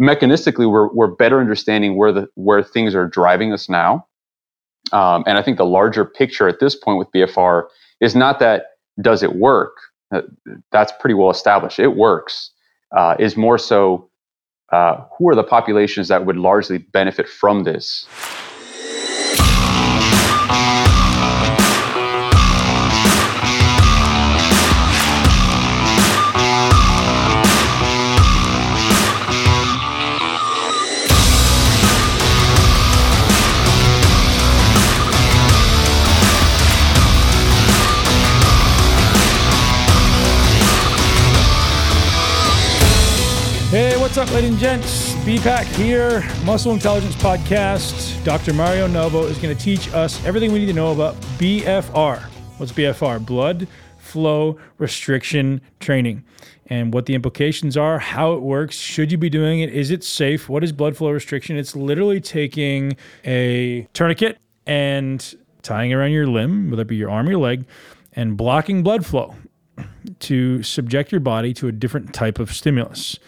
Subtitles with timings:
[0.00, 4.06] mechanistically, we're we're better understanding where the where things are driving us now.
[4.92, 7.64] Um, and I think the larger picture at this point with BFR
[8.00, 8.66] is not that
[9.00, 9.76] does it work.
[10.14, 10.22] Uh,
[10.70, 11.78] that's pretty well established.
[11.80, 12.50] It works.
[12.96, 14.08] Uh, is more so
[14.72, 18.06] uh, who are the populations that would largely benefit from this.
[44.36, 45.14] Ladies and gents?
[45.24, 48.22] BPAC here, Muscle Intelligence Podcast.
[48.22, 48.52] Dr.
[48.52, 52.20] Mario Novo is going to teach us everything we need to know about BFR.
[52.58, 53.24] What's BFR?
[53.24, 56.22] Blood flow restriction training
[56.66, 60.04] and what the implications are, how it works, should you be doing it, is it
[60.04, 61.56] safe, what is blood flow restriction?
[61.56, 62.94] It's literally taking
[63.24, 67.64] a tourniquet and tying around your limb, whether it be your arm or your leg,
[68.12, 69.34] and blocking blood flow
[70.18, 73.18] to subject your body to a different type of stimulus.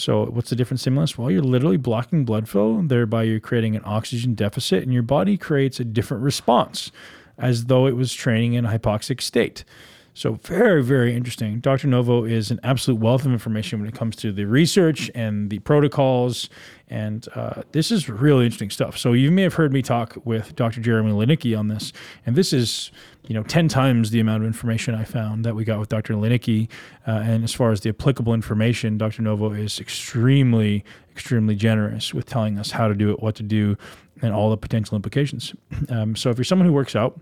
[0.00, 1.18] So, what's the different stimulus?
[1.18, 5.36] Well, you're literally blocking blood flow, thereby you're creating an oxygen deficit, and your body
[5.36, 6.90] creates a different response
[7.38, 9.64] as though it was training in a hypoxic state.
[10.12, 11.60] So, very, very interesting.
[11.60, 11.86] Dr.
[11.86, 15.60] Novo is an absolute wealth of information when it comes to the research and the
[15.60, 16.48] protocols.
[16.88, 18.98] And uh, this is really interesting stuff.
[18.98, 20.80] So, you may have heard me talk with Dr.
[20.80, 21.92] Jeremy Loenneke on this.
[22.26, 22.90] And this is
[23.30, 26.14] you know, 10 times the amount of information I found that we got with Dr.
[26.14, 26.68] Loenneke.
[27.06, 29.22] Uh, and as far as the applicable information, Dr.
[29.22, 33.76] Novo is extremely, extremely generous with telling us how to do it, what to do,
[34.22, 35.54] and all the potential implications.
[35.88, 37.18] Um, so if you're someone who works out,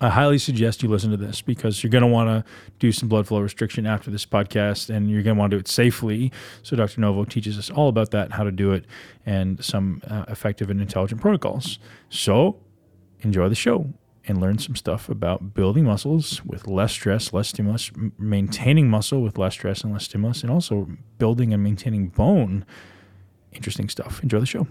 [0.00, 2.44] I highly suggest you listen to this because you're going to want to
[2.78, 5.60] do some blood flow restriction after this podcast and you're going to want to do
[5.60, 6.32] it safely.
[6.62, 7.00] So, Dr.
[7.00, 8.84] Novo teaches us all about that, how to do it,
[9.24, 11.78] and some uh, effective and intelligent protocols.
[12.10, 12.60] So,
[13.20, 13.94] enjoy the show
[14.28, 19.22] and learn some stuff about building muscles with less stress, less stimulus, m- maintaining muscle
[19.22, 22.66] with less stress and less stimulus, and also building and maintaining bone.
[23.52, 24.22] Interesting stuff.
[24.22, 24.66] Enjoy the show.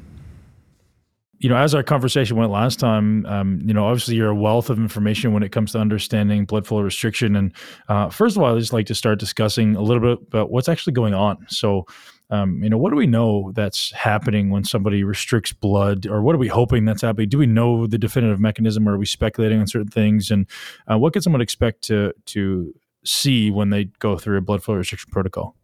[1.46, 4.72] You know, as our conversation went last time, um, you know, obviously you're a wealth
[4.72, 7.36] of information when it comes to understanding blood flow restriction.
[7.36, 7.54] And
[7.88, 10.68] uh, first of all, I just like to start discussing a little bit about what's
[10.68, 11.46] actually going on.
[11.48, 11.86] So,
[12.32, 16.34] um, you know, what do we know that's happening when somebody restricts blood, or what
[16.34, 17.30] are we hoping that's happening?
[17.30, 20.32] Do we know the definitive mechanism, or are we speculating on certain things?
[20.32, 20.48] And
[20.92, 22.74] uh, what can someone expect to to
[23.04, 25.56] see when they go through a blood flow restriction protocol?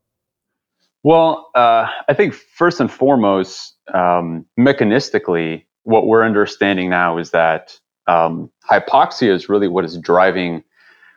[1.02, 7.78] Well, uh, I think first and foremost, um, mechanistically, what we're understanding now is that
[8.08, 10.64] um, hypoxia is really what is driving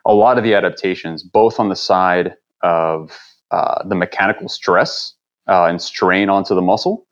[0.05, 3.11] a lot of the adaptations, both on the side of
[3.51, 5.13] uh, the mechanical stress
[5.47, 7.05] uh, and strain onto the muscle,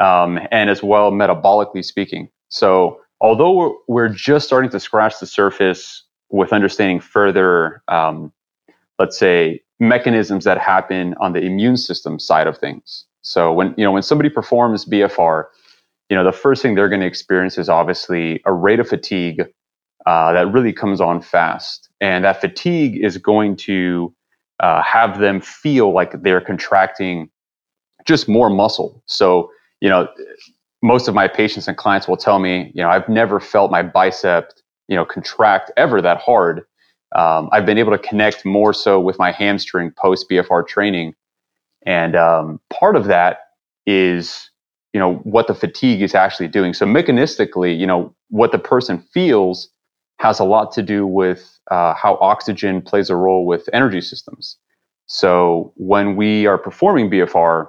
[0.00, 2.28] um, and as well metabolically speaking.
[2.48, 8.32] So, although we're, we're, just starting to scratch the surface with understanding further, um,
[8.98, 13.04] let's say, mechanisms that happen on the immune system side of things.
[13.22, 15.44] So, when you know when somebody performs BFR,
[16.14, 19.42] you know the first thing they're going to experience is obviously a rate of fatigue
[20.06, 24.14] uh, that really comes on fast, and that fatigue is going to
[24.60, 27.28] uh, have them feel like they're contracting
[28.06, 29.02] just more muscle.
[29.06, 30.06] So, you know,
[30.84, 33.82] most of my patients and clients will tell me, you know, I've never felt my
[33.82, 34.52] bicep,
[34.86, 36.62] you know, contract ever that hard.
[37.16, 41.16] Um, I've been able to connect more so with my hamstring post BFR training.
[41.84, 43.38] And um, part of that
[43.84, 44.48] is,
[44.94, 46.72] you know, what the fatigue is actually doing.
[46.72, 49.68] So mechanistically, you know, what the person feels
[50.20, 54.56] has a lot to do with uh, how oxygen plays a role with energy systems.
[55.06, 57.68] So when we are performing BFR,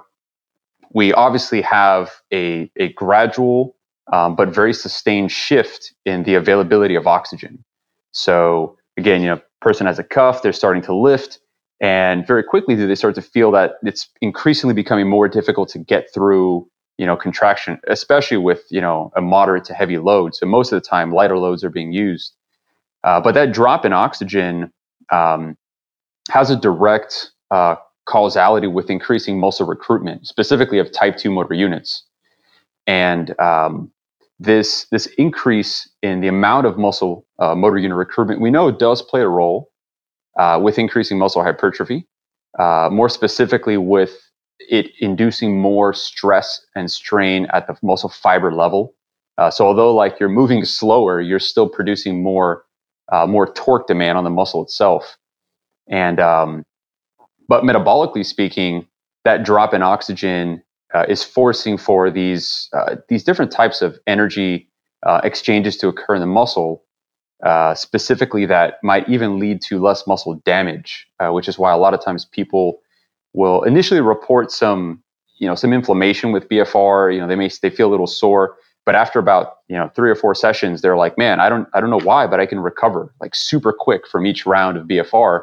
[0.94, 3.76] we obviously have a, a gradual
[4.12, 7.64] um, but very sustained shift in the availability of oxygen.
[8.12, 11.40] So again, you know, person has a cuff, they're starting to lift,
[11.80, 15.78] and very quickly do they start to feel that it's increasingly becoming more difficult to
[15.78, 20.34] get through, you know, contraction, especially with you know a moderate to heavy load.
[20.34, 22.34] So most of the time, lighter loads are being used,
[23.04, 24.72] uh, but that drop in oxygen
[25.10, 25.56] um,
[26.30, 27.76] has a direct uh,
[28.06, 32.04] causality with increasing muscle recruitment, specifically of type 2 motor units.
[32.86, 33.90] And um,
[34.38, 39.02] this, this increase in the amount of muscle uh, motor unit recruitment, we know does
[39.02, 39.70] play a role
[40.38, 42.06] uh, with increasing muscle hypertrophy,
[42.58, 44.16] uh, more specifically with
[44.58, 48.94] it inducing more stress and strain at the muscle fiber level.
[49.38, 52.64] Uh, so although like you're moving slower, you're still producing more
[53.12, 55.16] uh, more torque demand on the muscle itself.
[55.88, 56.64] And um,
[57.48, 58.86] but metabolically speaking,
[59.24, 60.62] that drop in oxygen
[60.94, 64.68] uh, is forcing for these uh, these different types of energy
[65.04, 66.82] uh, exchanges to occur in the muscle,
[67.44, 71.94] uh, specifically that might even lead to less muscle damage, which is why a lot
[71.94, 72.80] of times people
[73.36, 75.02] will initially report some
[75.38, 77.14] you know some inflammation with BFR.
[77.14, 80.10] You know they may they feel a little sore, but after about you know three
[80.10, 82.58] or four sessions, they're like, man, I don't I don't know why, but I can
[82.58, 85.42] recover like super quick from each round of BFR.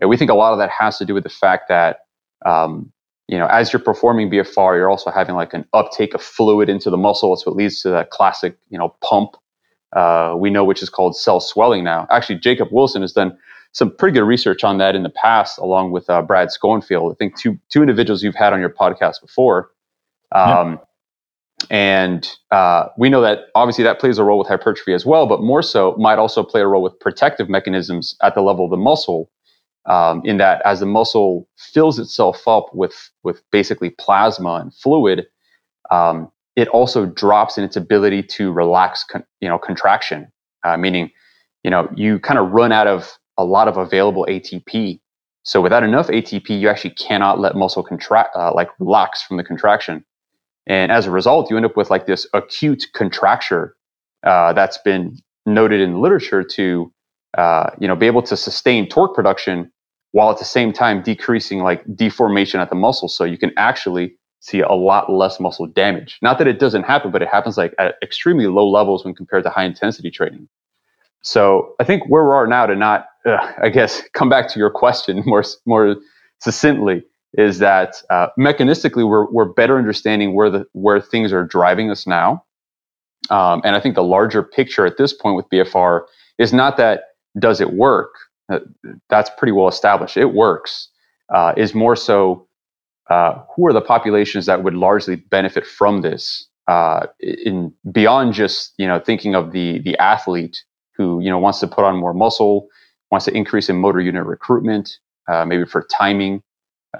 [0.00, 1.98] And we think a lot of that has to do with the fact that
[2.46, 2.90] um,
[3.28, 6.90] you know, as you're performing BFR, you're also having like an uptake of fluid into
[6.90, 7.32] the muscle.
[7.32, 9.36] It's what leads to that classic, you know, pump
[9.94, 12.06] uh, we know, which is called cell swelling now.
[12.10, 13.38] Actually, Jacob Wilson has done
[13.74, 17.12] some pretty good research on that in the past, along with uh, Brad Schoenfeld.
[17.12, 19.70] I think two two individuals you've had on your podcast before.
[20.32, 20.80] Um,
[21.70, 25.40] And uh, we know that obviously that plays a role with hypertrophy as well, but
[25.40, 28.76] more so might also play a role with protective mechanisms at the level of the
[28.76, 29.30] muscle
[29.86, 35.26] um, in that as the muscle fills itself up with with basically plasma and fluid,
[35.90, 40.30] um, it also drops in its ability to relax, con- you know, contraction.
[40.64, 41.10] Uh, meaning,
[41.62, 45.00] you know, you kind of run out of a lot of available ATP.
[45.42, 49.44] So without enough ATP, you actually cannot let muscle contract, uh, like relax from the
[49.44, 50.04] contraction.
[50.66, 53.76] And as a result, you end up with like this acute contracture
[54.24, 56.90] uh, that's been noted in the literature to,
[57.36, 59.70] uh, you know, be able to sustain torque production
[60.12, 63.08] while at the same time decreasing like deformation at the muscle.
[63.08, 66.18] So you can actually see a lot less muscle damage.
[66.22, 69.42] Not that it doesn't happen, but it happens like at extremely low levels when compared
[69.44, 70.48] to high intensity training.
[71.22, 74.58] So I think where we are now to not, uh, I guess, come back to
[74.58, 75.96] your question more more
[76.40, 77.04] succinctly
[77.36, 82.06] is that uh, mechanistically we're we're better understanding where the where things are driving us
[82.06, 82.44] now,
[83.30, 86.02] um, and I think the larger picture at this point with BFR
[86.38, 87.04] is not that
[87.38, 88.14] does it work,
[88.52, 88.60] uh,
[89.08, 90.16] that's pretty well established.
[90.16, 90.88] It works.
[91.34, 92.46] Uh, is more so
[93.10, 96.46] uh, who are the populations that would largely benefit from this?
[96.66, 100.64] Uh, in beyond just you know thinking of the the athlete
[100.96, 102.68] who you know wants to put on more muscle,
[103.10, 104.98] wants to increase in motor unit recruitment,
[105.28, 106.42] uh, maybe for timing,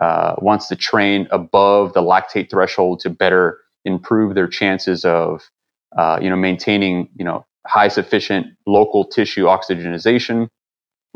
[0.00, 5.42] uh, wants to train above the lactate threshold to better improve their chances of
[6.20, 10.48] you know maintaining you know high sufficient local tissue oxygenization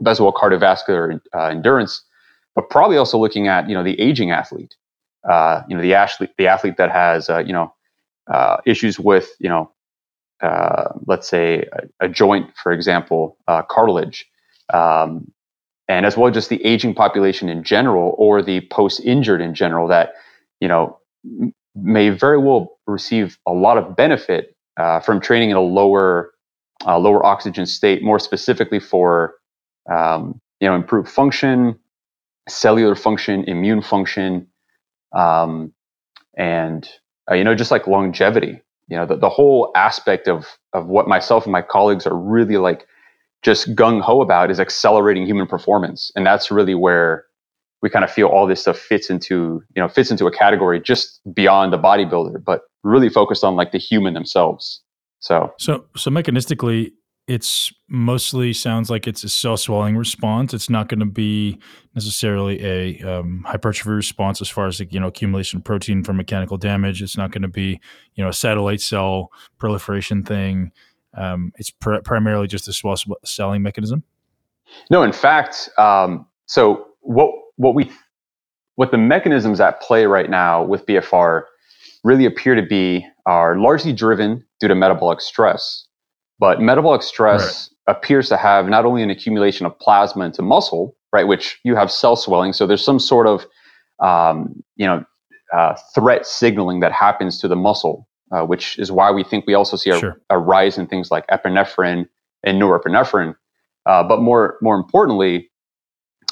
[0.07, 2.03] as well cardiovascular uh, endurance,
[2.55, 4.77] but probably also looking at you know the aging athlete,
[5.29, 7.73] uh, you know the athlete the athlete that has uh, you know
[8.31, 9.71] uh, issues with you know
[10.41, 14.25] uh, let's say a, a, joint, for example, uh, cartilage,
[14.73, 15.31] um,
[15.89, 19.89] and as well just the aging population in general or the post injured in general
[19.89, 20.15] that
[20.61, 24.57] you know m- may very well receive a lot of benefit
[25.05, 26.33] from training in a lower
[26.99, 29.35] lower oxygen state, more specifically for
[29.91, 31.79] um, you know, improve function,
[32.49, 34.47] cellular function, immune function,
[35.17, 35.73] um,
[36.37, 36.89] and
[37.31, 38.61] uh, you know, just like longevity.
[38.89, 42.57] You know, the, the whole aspect of of what myself and my colleagues are really
[42.57, 42.87] like
[43.43, 47.25] just gung ho about is accelerating human performance, and that's really where
[47.81, 50.81] we kind of feel all this stuff fits into you know fits into a category
[50.81, 54.83] just beyond the bodybuilder, but really focused on like the human themselves.
[55.21, 56.93] So, so, so mechanistically,
[57.27, 60.55] it's mostly sounds like it's a cell swelling response.
[60.55, 61.59] It's not going to be
[61.95, 66.17] necessarily a um, hypertrophy response as far as like, you know accumulation of protein from
[66.17, 67.03] mechanical damage.
[67.03, 67.81] It's not going to be
[68.15, 70.73] you know a satellite cell proliferation thing.
[71.19, 74.05] Um, it's pr- primarily just a swell swelling mechanism.
[74.91, 77.91] No, in fact, um, so what what we
[78.77, 81.43] what the mechanisms at play right now with BFR
[82.05, 85.87] really appear to be are largely driven due to metabolic stress.
[86.39, 87.97] But metabolic stress right.
[87.97, 91.91] appears to have not only an accumulation of plasma into muscle, right, which you have
[91.91, 92.53] cell swelling.
[92.53, 93.47] So there's some sort of,
[94.01, 95.05] um, you know,
[95.53, 99.55] uh, threat signaling that happens to the muscle, uh, which is why we think we
[99.55, 100.21] also see a, sure.
[100.31, 102.09] a, rise in things like epinephrine
[102.45, 103.35] and norepinephrine.
[103.87, 105.51] Uh, but more, more importantly,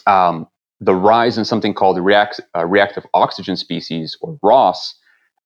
[0.06, 0.46] um,
[0.80, 4.94] the rise in something called react, uh, reactive oxygen species, or ROS,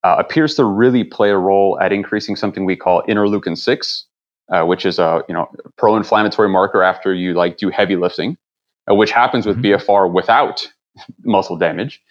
[0.02, 4.06] uh, appears to really play a role at increasing something we call interleukin 6,
[4.52, 8.36] uh, which is a you know pro-inflammatory marker after you like do heavy lifting,
[8.90, 9.74] uh, which happens with mm-hmm.
[9.74, 10.66] BFR without
[11.22, 12.02] muscle damage,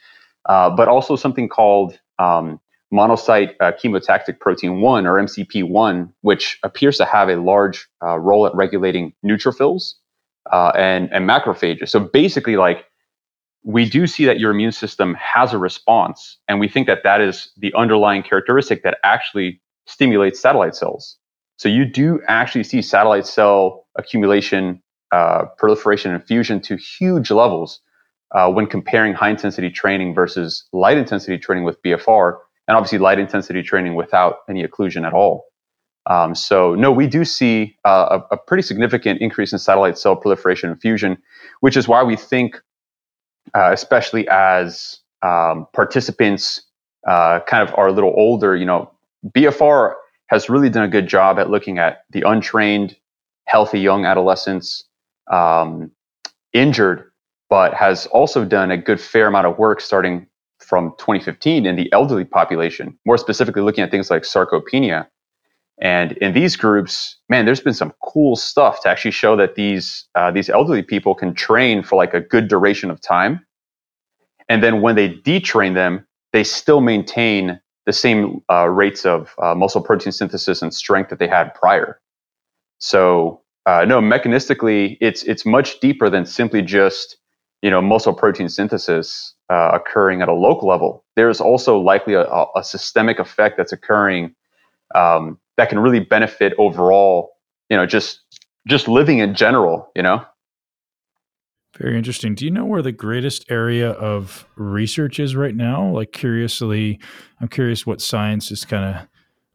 [0.47, 2.59] uh, but also something called um,
[2.93, 8.45] monocyte uh, chemotactic protein 1 or MCP1, which appears to have a large uh, role
[8.47, 9.93] at regulating neutrophils
[10.51, 11.89] uh, and, and macrophages.
[11.89, 12.85] So basically, like
[13.63, 17.21] we do see that your immune system has a response, and we think that that
[17.21, 21.17] is the underlying characteristic that actually stimulates satellite cells.
[21.57, 24.81] So you do actually see satellite cell accumulation,
[25.11, 27.81] uh, proliferation, and fusion to huge levels
[28.33, 32.37] uh, when comparing high intensity training versus light intensity training with BFR.
[32.69, 35.45] And obviously light intensity training without any occlusion at all.
[36.05, 40.15] Um, so no, we do see uh, a, a, pretty significant increase in satellite cell
[40.15, 41.17] proliferation and fusion,
[41.61, 42.61] which is why we think,
[43.55, 46.61] uh, especially as um, participants
[47.07, 48.91] uh, kind of are a little older, you know,
[49.35, 49.95] BFR
[50.27, 52.95] has really done a good job at looking at the untrained,
[53.45, 54.85] healthy young adolescents,
[55.31, 55.91] um,
[56.53, 57.11] injured,
[57.49, 60.27] but has also done a good fair amount of work starting
[60.59, 65.07] from 2015 in the elderly population, more specifically looking at things like sarcopenia.
[65.81, 70.07] And in these groups, man, there's been some cool stuff to actually show that these
[70.15, 73.45] uh, these elderly people can train for like a good duration of time,
[74.49, 79.55] and then when they detrain them, they still maintain the same uh, rates of uh,
[79.55, 82.01] muscle protein synthesis and strength that they had prior.
[82.79, 87.17] So uh, no, mechanistically, it's it's much deeper than simply just
[87.61, 91.03] you know muscle protein synthesis uh, occurring at a local level.
[91.15, 92.25] There's also likely a,
[92.55, 94.35] a systemic effect that's occurring
[94.95, 97.31] um, that can really benefit overall,
[97.69, 98.21] you know, just
[98.67, 100.23] just living in general, you know.
[101.77, 102.35] Very interesting.
[102.35, 105.87] Do you know where the greatest area of research is right now?
[105.89, 106.99] Like curiously,
[107.39, 109.07] I'm curious what science is kind of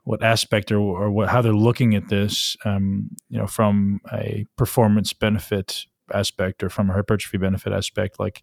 [0.05, 4.47] what aspect or, or what how they're looking at this, um, you know, from a
[4.57, 8.21] performance benefit aspect or from a hypertrophy benefit aspect.
[8.21, 8.43] Like,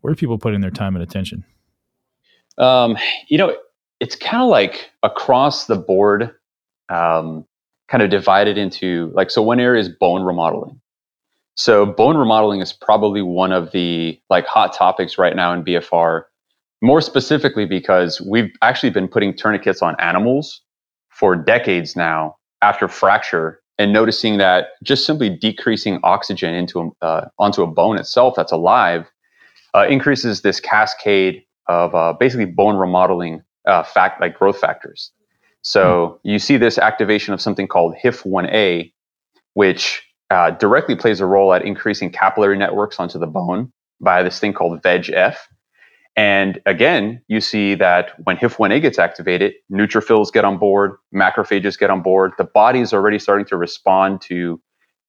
[0.00, 1.44] where are people putting their time and attention?
[2.56, 2.96] Um,
[3.28, 3.56] you know,
[4.00, 6.34] it's kind of like across the board
[6.88, 7.46] um,
[7.88, 10.80] kind of divided into like so one area is bone remodeling
[11.54, 16.22] so bone remodeling is probably one of the like hot topics right now in bfr
[16.82, 20.62] more specifically because we've actually been putting tourniquets on animals
[21.08, 27.28] for decades now after fracture and noticing that just simply decreasing oxygen into a, uh,
[27.38, 29.06] onto a bone itself that's alive
[29.74, 35.12] uh, increases this cascade of uh, basically bone remodeling uh, fact like growth factors
[35.62, 38.92] so you see this activation of something called HIF1A,
[39.54, 44.38] which uh, directly plays a role at increasing capillary networks onto the bone by this
[44.38, 45.36] thing called VEGF.
[46.16, 51.90] And again, you see that when HIF1A gets activated, neutrophils get on board, macrophages get
[51.90, 52.32] on board.
[52.38, 54.60] The body is already starting to respond to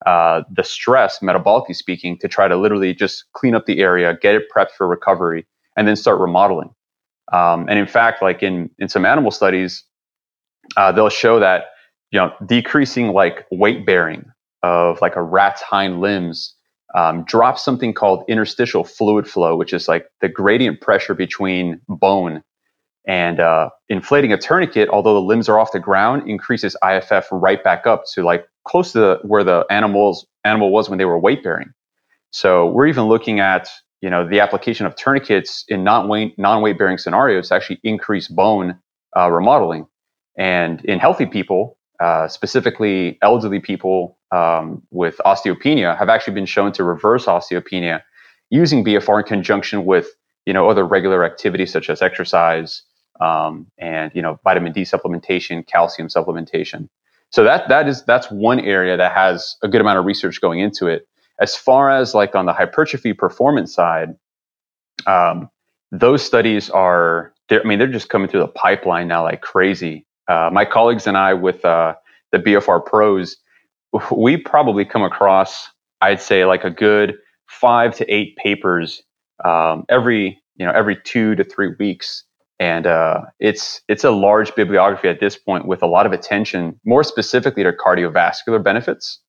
[0.06, 4.36] uh, the stress, metabolically speaking, to try to literally just clean up the area, get
[4.36, 6.74] it prepped for recovery, and then start remodeling.
[7.32, 9.84] Um, and in fact, like in in some animal studies,
[10.78, 11.66] uh, they'll show that
[12.12, 14.26] you know decreasing like weight bearing
[14.64, 16.56] of like a rat's hind limbs
[16.96, 22.44] um, drops something called interstitial fluid flow, which is like the gradient pressure between bone.
[23.08, 27.64] And uh, inflating a tourniquet, although the limbs are off the ground, increases IFF right
[27.64, 31.20] back up to like close to the, where the animals animal was when they were
[31.20, 31.74] weight bearing.
[32.32, 33.68] So we're even looking at
[34.02, 37.80] you know the application of tourniquets in non weight non weight bearing scenarios to actually
[37.84, 38.78] increase bone
[39.18, 39.88] uh, remodeling.
[40.38, 46.72] And in healthy people, uh, specifically elderly people um, with osteopenia, have actually been shown
[46.74, 48.04] to reverse osteopenia
[48.52, 50.08] using BFR in conjunction with
[50.46, 52.84] you know other regular activities such as exercise
[53.20, 56.88] um, and you know vitamin D supplementation, calcium supplementation.
[57.32, 60.60] So that that is that's one area that has a good amount of research going
[60.60, 61.08] into it.
[61.40, 64.16] As far as like on the hypertrophy performance side,
[65.08, 65.50] um,
[65.92, 70.06] those studies are I mean they're just coming through the pipeline now like crazy.
[70.28, 71.96] Uh, my colleagues and I with uh,
[72.32, 73.38] the BFR pros,
[74.16, 75.68] we probably come across,
[76.02, 77.16] I'd say, like a good
[77.48, 79.02] five to eight papers
[79.44, 82.24] um, every you know every two to three weeks,
[82.60, 86.80] and uh, it's it's a large bibliography at this point with a lot of attention,
[86.86, 89.20] more specifically to cardiovascular benefits.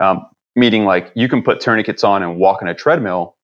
[0.00, 3.36] Um, meaning, like you can put tourniquets on and walk on a treadmill,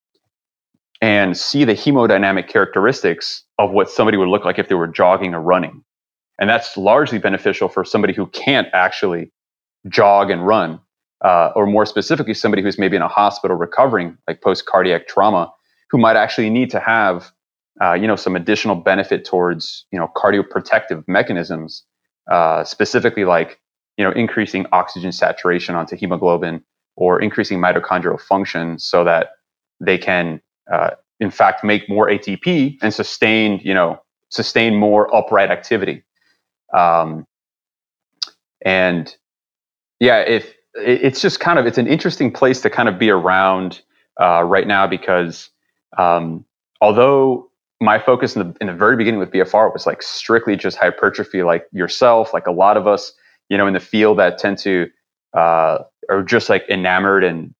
[1.05, 5.35] and see the hemodynamic characteristics of what somebody would look like if they were jogging
[5.35, 5.85] or running.
[6.41, 9.31] And that's largely beneficial for somebody who can't actually
[9.89, 10.81] jog and run,
[11.23, 15.53] uh, or more specifically, somebody who's maybe in a hospital recovering, like post cardiac trauma,
[15.91, 17.31] who might actually need to have,
[17.83, 21.83] uh, you know, some additional benefit towards, you know, cardioprotective mechanisms,
[22.31, 23.61] uh, specifically like,
[23.97, 26.63] you know, increasing oxygen saturation onto hemoglobin
[26.97, 29.31] or increasing mitochondrial function so that
[29.81, 30.41] they can,
[30.73, 30.91] uh,
[31.21, 34.01] in fact, make more ATP and sustain, you know,
[34.31, 36.05] sustain more upright activity.
[36.73, 37.27] Um,
[38.65, 39.15] and
[40.01, 43.83] yeah, if it's just kind of it's an interesting place to kind of be around
[44.21, 45.51] uh, right now because
[45.99, 46.45] um,
[46.81, 47.49] although
[47.81, 51.43] my focus in the in the very beginning with BFR was like strictly just hypertrophy,
[51.43, 53.13] like yourself, like a lot of us,
[53.49, 54.89] you know, in the field that tend to
[55.37, 55.79] uh,
[56.09, 57.55] are just like enamored and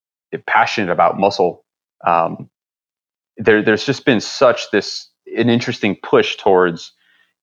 [0.47, 1.65] passionate about muscle.
[2.07, 2.49] Um,
[3.37, 6.93] there, there's just been such this an interesting push towards,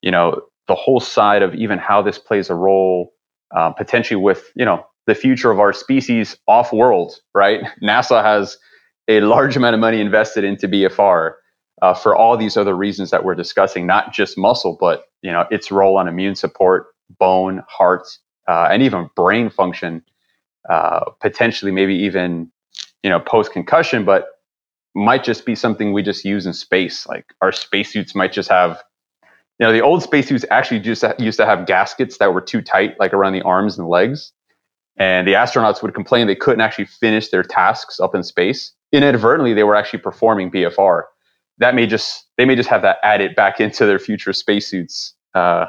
[0.02, 3.12] you know, the whole side of even how this plays a role
[3.56, 7.62] uh, potentially with you know the future of our species off world, right?
[7.84, 8.58] NASA has
[9.08, 11.34] a large amount of money invested into BFR
[11.82, 15.46] uh, for all these other reasons that we're discussing, not just muscle, but you know
[15.52, 16.88] its role on immune support,
[17.20, 18.08] bone, heart,
[18.48, 20.04] uh, and even brain function.
[20.70, 22.52] Uh, potentially, maybe even
[23.04, 24.28] you know post concussion, but
[24.94, 27.08] might just be something we just use in space.
[27.08, 28.82] Like our spacesuits might just have,
[29.24, 33.00] you know, the old spacesuits actually just used to have gaskets that were too tight,
[33.00, 34.34] like around the arms and legs.
[34.98, 38.74] And the astronauts would complain they couldn't actually finish their tasks up in space.
[38.92, 41.04] Inadvertently, they were actually performing BFR.
[41.62, 45.14] That may just they may just have that added back into their future spacesuits.
[45.34, 45.68] Uh,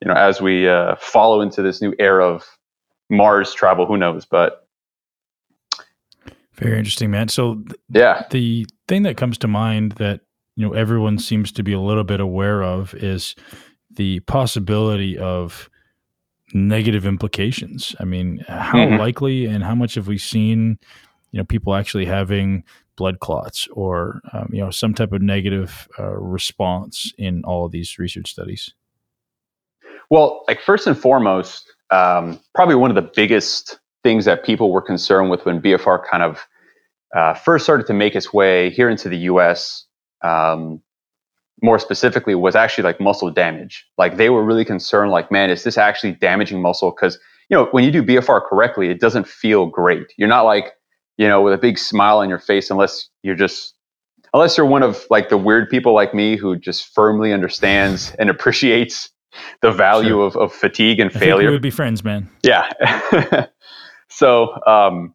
[0.00, 2.44] you know, as we uh, follow into this new era of
[3.10, 4.24] Mars travel, who knows?
[4.24, 4.66] But
[6.54, 7.28] very interesting, man.
[7.28, 10.20] So, th- yeah, the thing that comes to mind that
[10.56, 13.34] you know everyone seems to be a little bit aware of is
[13.90, 15.68] the possibility of
[16.52, 17.94] negative implications.
[17.98, 19.00] I mean, how mm-hmm.
[19.00, 20.78] likely and how much have we seen,
[21.32, 22.64] you know, people actually having
[22.96, 27.72] blood clots or um, you know some type of negative uh, response in all of
[27.72, 28.72] these research studies?
[30.10, 34.82] Well, like first and foremost, um, probably one of the biggest things that people were
[34.82, 36.46] concerned with when BFR kind of
[37.16, 39.86] uh, first started to make its way here into the U.S.
[40.22, 40.82] Um,
[41.62, 43.86] more specifically was actually like muscle damage.
[43.96, 46.90] Like they were really concerned, like, man, is this actually damaging muscle?
[46.90, 50.12] Because you know, when you do BFR correctly, it doesn't feel great.
[50.16, 50.72] You're not like,
[51.16, 53.74] you know, with a big smile on your face, unless you're just,
[54.32, 58.30] unless you're one of like the weird people like me who just firmly understands and
[58.30, 59.10] appreciates
[59.62, 60.26] the value sure.
[60.26, 61.48] of, of fatigue and I failure.
[61.48, 62.30] we would be friends, man.
[62.42, 62.68] Yeah.
[64.08, 65.14] so, um,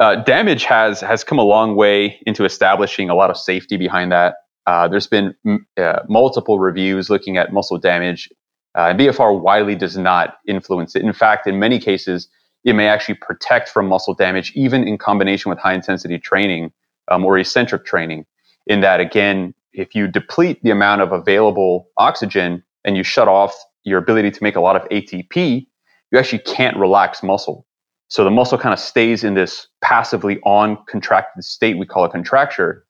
[0.00, 4.10] uh, damage has has come a long way into establishing a lot of safety behind
[4.10, 4.34] that.
[4.66, 8.28] Uh, there's been m- uh, multiple reviews looking at muscle damage,
[8.76, 11.02] uh, and BFR widely does not influence it.
[11.02, 12.28] In fact, in many cases,
[12.64, 16.72] it may actually protect from muscle damage, even in combination with high intensity training
[17.10, 18.24] um, or eccentric training.
[18.66, 23.54] In that, again, if you deplete the amount of available oxygen and you shut off
[23.84, 25.66] your ability to make a lot of ATP,
[26.10, 27.66] you actually can't relax muscle.
[28.08, 32.10] So the muscle kind of stays in this passively on contracted state we call a
[32.10, 32.84] contracture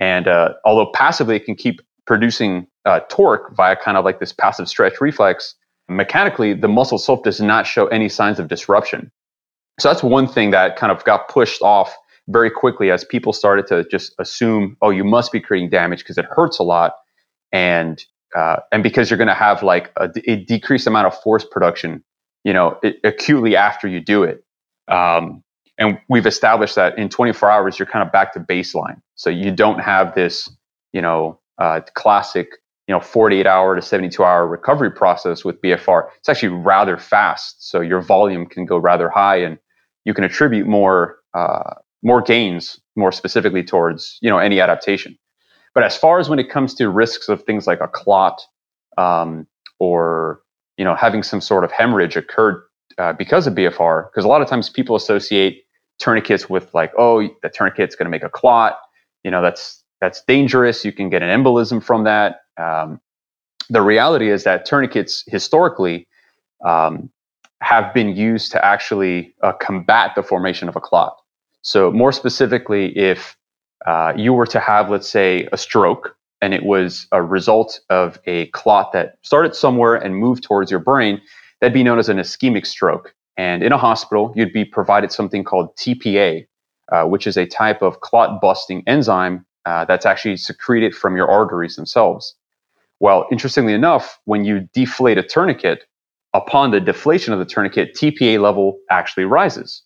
[0.00, 4.32] and uh, although passively it can keep producing uh, torque via kind of like this
[4.32, 5.54] passive stretch reflex,
[5.88, 9.10] mechanically the muscle itself does not show any signs of disruption.
[9.78, 11.96] So that's one thing that kind of got pushed off
[12.28, 16.18] very quickly as people started to just assume, oh, you must be creating damage because
[16.18, 16.94] it hurts a lot,
[17.52, 18.04] and
[18.36, 22.04] uh, and because you're going to have like a, a, decreased amount of force production,
[22.44, 24.44] you know, it, acutely after you do it.
[24.88, 25.42] Um,
[25.78, 29.00] and we've established that in 24 hours, you're kind of back to baseline.
[29.14, 30.50] So you don't have this,
[30.92, 32.48] you know, uh, classic,
[32.86, 36.08] you know, 48 hour to 72 hour recovery process with BFR.
[36.18, 37.66] It's actually rather fast.
[37.66, 39.58] So your volume can go rather high and
[40.08, 45.18] you can attribute more, uh, more gains more specifically towards, you know, any adaptation.
[45.74, 48.40] But as far as when it comes to risks of things like a clot
[48.96, 49.46] um,
[49.78, 50.40] or,
[50.78, 52.62] you know, having some sort of hemorrhage occurred
[52.96, 55.64] uh, because of BFR, because a lot of times people associate
[55.98, 58.78] tourniquets with like, oh, the tourniquet's going to make a clot.
[59.24, 60.86] You know, that's that's dangerous.
[60.86, 62.40] You can get an embolism from that.
[62.56, 62.98] Um,
[63.68, 66.08] the reality is that tourniquets historically
[66.64, 67.10] um,
[67.60, 71.16] have been used to actually uh, combat the formation of a clot.
[71.62, 73.36] So, more specifically, if
[73.86, 78.18] uh, you were to have, let's say, a stroke and it was a result of
[78.26, 81.20] a clot that started somewhere and moved towards your brain,
[81.60, 83.14] that'd be known as an ischemic stroke.
[83.36, 86.46] And in a hospital, you'd be provided something called TPA,
[86.92, 91.28] uh, which is a type of clot busting enzyme uh, that's actually secreted from your
[91.28, 92.34] arteries themselves.
[93.00, 95.84] Well, interestingly enough, when you deflate a tourniquet,
[96.38, 99.82] upon the deflation of the tourniquet, TPA level actually rises.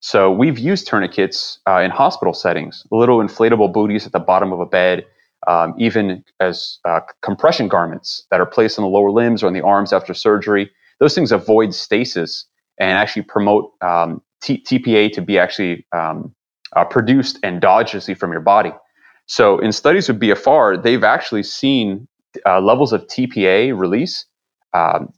[0.00, 4.60] So we've used tourniquets uh, in hospital settings, little inflatable booties at the bottom of
[4.60, 5.04] a bed,
[5.46, 9.52] um, even as uh, compression garments that are placed on the lower limbs or on
[9.52, 10.70] the arms after surgery.
[11.00, 12.46] Those things avoid stasis
[12.78, 16.34] and actually promote um, T- TPA to be actually um,
[16.74, 18.72] uh, produced endogenously from your body.
[19.26, 22.08] So in studies with BFR, they've actually seen
[22.46, 24.24] uh, levels of TPA release
[24.72, 25.12] um,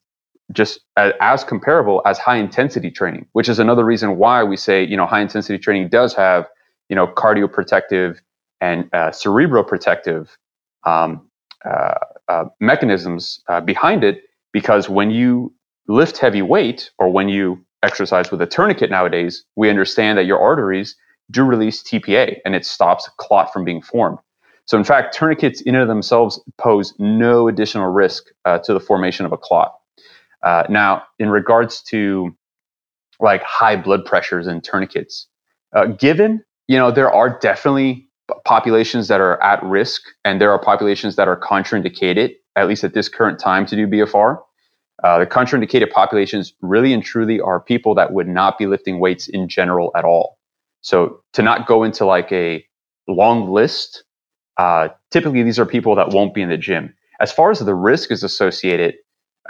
[0.50, 4.96] just as, comparable as high intensity training, which is another reason why we say you
[4.96, 6.48] know high intensity training does have
[6.88, 8.18] you know cardioprotective
[8.61, 10.28] and uh, cerebroprotective
[10.85, 11.28] um,
[11.64, 11.94] uh,
[12.28, 15.52] uh, mechanisms uh, behind it because when you
[15.88, 20.40] lift heavy weight or when you exercise with a tourniquet nowadays, we understand that your
[20.40, 20.96] arteries
[21.31, 24.18] do release TPA and it stops clot from being formed.
[24.66, 28.81] So, in fact, tourniquets in and of themselves pose no additional risk uh, to the
[28.81, 29.74] formation of a clot.
[30.42, 32.37] Uh, now, in regards to
[33.20, 35.26] like high blood pressures and tourniquets,
[35.74, 38.09] uh, given you know there are definitely
[38.44, 42.94] populations that are at risk, and there are populations that are contraindicated, at least at
[42.94, 44.38] this current time, to do BFR.
[45.02, 49.26] Uh, the contraindicated populations really and truly are people that would not be lifting weights
[49.26, 50.38] in general at all.
[50.81, 52.64] So to not go into like a
[53.09, 54.05] long list,
[54.59, 56.94] uh, typically these are people that won't be in the gym.
[57.20, 58.94] As far as the risk is associated,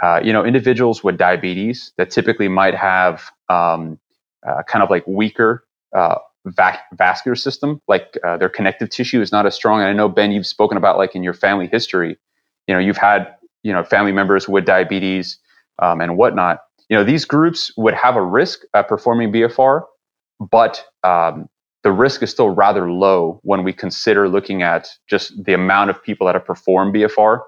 [0.01, 3.99] uh, you know, individuals with diabetes that typically might have um,
[4.45, 5.63] uh, kind of like weaker
[5.95, 9.79] uh, vascular system, like uh, their connective tissue is not as strong.
[9.79, 12.17] And I know Ben, you've spoken about like in your family history,
[12.67, 15.37] you know, you've had you know family members with diabetes
[15.79, 16.59] um, and whatnot.
[16.89, 19.83] You know, these groups would have a risk at performing BFR,
[20.39, 21.47] but um,
[21.83, 26.03] the risk is still rather low when we consider looking at just the amount of
[26.03, 27.41] people that have performed BFR.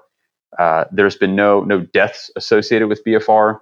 [0.58, 3.60] Uh, there's been no no deaths associated with BFR.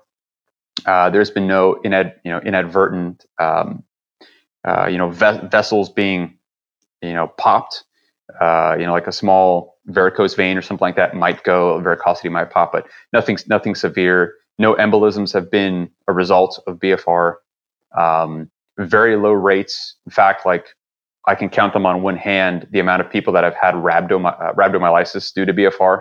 [0.87, 3.85] Uh, there's been no inad, you know inadvertent um,
[4.67, 6.39] uh, you know ve- vessels being
[7.03, 7.85] you know popped.
[8.41, 12.31] Uh, you know, like a small varicose vein or something like that might go, varicosity
[12.31, 14.35] might pop, but nothing nothing severe.
[14.59, 17.35] No embolisms have been a result of BFR.
[17.97, 19.97] Um, very low rates.
[20.07, 20.69] In fact, like
[21.27, 24.27] I can count them on one hand the amount of people that have had rhabdom-
[24.27, 26.01] uh, rhabdomyolysis due to BFR.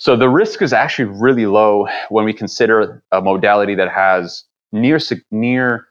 [0.00, 4.98] So the risk is actually really low when we consider a modality that has near
[5.30, 5.88] near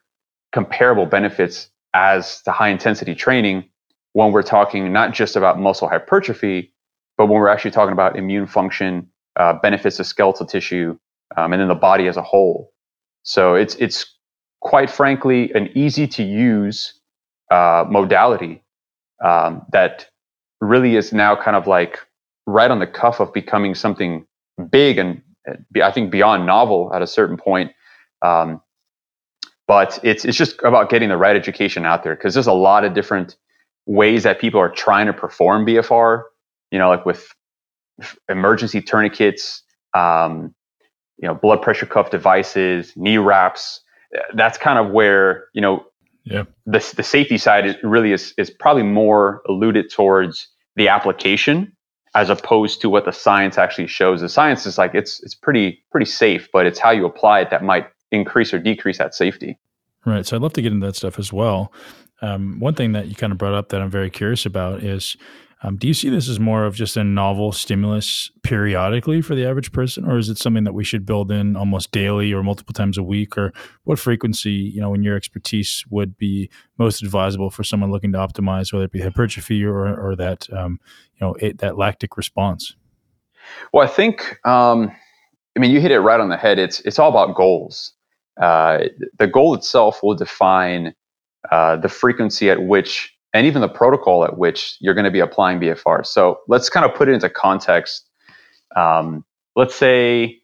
[0.52, 3.70] comparable benefits as the high intensity training
[4.14, 6.74] when we're talking not just about muscle hypertrophy,
[7.20, 10.98] but when we're actually talking about immune function, uh, benefits of skeletal tissue,
[11.38, 12.74] um, and then the body as a whole.
[13.22, 14.12] So it's it's
[14.62, 16.96] quite frankly an easy to use
[17.52, 18.64] uh, modality
[19.24, 20.08] um, that
[20.62, 22.00] really is now kind of like
[22.50, 24.26] right on the cuff of becoming something
[24.72, 25.22] big and
[25.82, 27.72] I think beyond novel at a certain point.
[28.22, 28.62] Um,
[29.68, 32.84] but it's it's just about getting the right education out there because there's a lot
[32.84, 33.36] of different
[33.86, 36.24] ways that people are trying to perform BFR.
[36.72, 37.34] You know, like with
[38.28, 39.62] emergency tourniquets,
[39.94, 40.56] um,
[41.18, 43.82] you know, blood pressure cuff devices, knee wraps.
[44.34, 45.86] That's kind of where you know
[46.24, 46.46] yeah.
[46.66, 51.76] the the safety side is really is is probably more alluded towards the application
[52.16, 54.22] as opposed to what the science actually shows.
[54.22, 57.50] The science is like it's it's pretty pretty safe, but it's how you apply it
[57.52, 59.58] that might increase or decrease that safety.
[60.06, 60.26] Right.
[60.26, 61.72] So I'd love to get into that stuff as well.
[62.22, 65.16] Um, one thing that you kind of brought up that I'm very curious about is
[65.62, 69.46] um, do you see this as more of just a novel stimulus periodically for the
[69.46, 72.74] average person, or is it something that we should build in almost daily or multiple
[72.74, 73.38] times a week?
[73.38, 73.52] Or
[73.84, 78.18] what frequency, you know, in your expertise would be most advisable for someone looking to
[78.18, 80.80] optimize, whether it be hypertrophy or, or that, um,
[81.16, 82.76] you know, it, that lactic response?
[83.74, 84.92] Well, I think, um,
[85.58, 86.58] I mean, you hit it right on the head.
[86.58, 87.94] It's it's all about goals.
[88.40, 88.86] Uh,
[89.18, 90.94] the goal itself will define
[91.52, 95.20] uh, the frequency at which and even the protocol at which you're going to be
[95.20, 96.06] applying BFR.
[96.06, 98.08] So let's kind of put it into context.
[98.76, 100.42] Um, let's say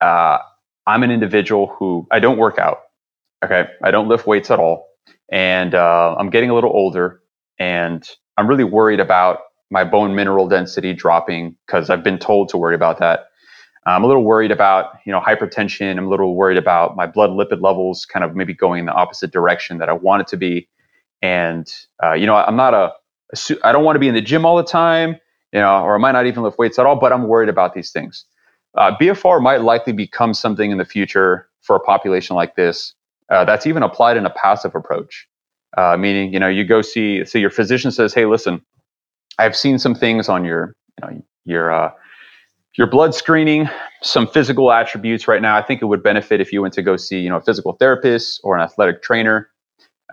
[0.00, 0.38] uh,
[0.86, 2.80] I'm an individual who I don't work out.
[3.44, 4.88] Okay, I don't lift weights at all,
[5.30, 7.20] and uh, I'm getting a little older,
[7.58, 9.40] and I'm really worried about
[9.70, 13.26] my bone mineral density dropping because I've been told to worry about that.
[13.84, 15.98] I'm a little worried about you know hypertension.
[15.98, 18.92] I'm a little worried about my blood lipid levels kind of maybe going in the
[18.92, 20.68] opposite direction that I want it to be.
[21.22, 22.92] And uh, you know, I'm not a,
[23.32, 25.18] a I don't want to be in the gym all the time,
[25.52, 26.96] you know, or I might not even lift weights at all.
[26.96, 28.24] But I'm worried about these things.
[28.76, 32.94] Uh, BFR might likely become something in the future for a population like this
[33.30, 35.28] uh, that's even applied in a passive approach.
[35.76, 38.62] Uh, meaning, you know, you go see, so your physician says, "Hey, listen,
[39.38, 41.92] I've seen some things on your, you know, your uh,
[42.76, 43.68] your blood screening,
[44.02, 45.56] some physical attributes right now.
[45.56, 47.72] I think it would benefit if you went to go see, you know, a physical
[47.74, 49.50] therapist or an athletic trainer.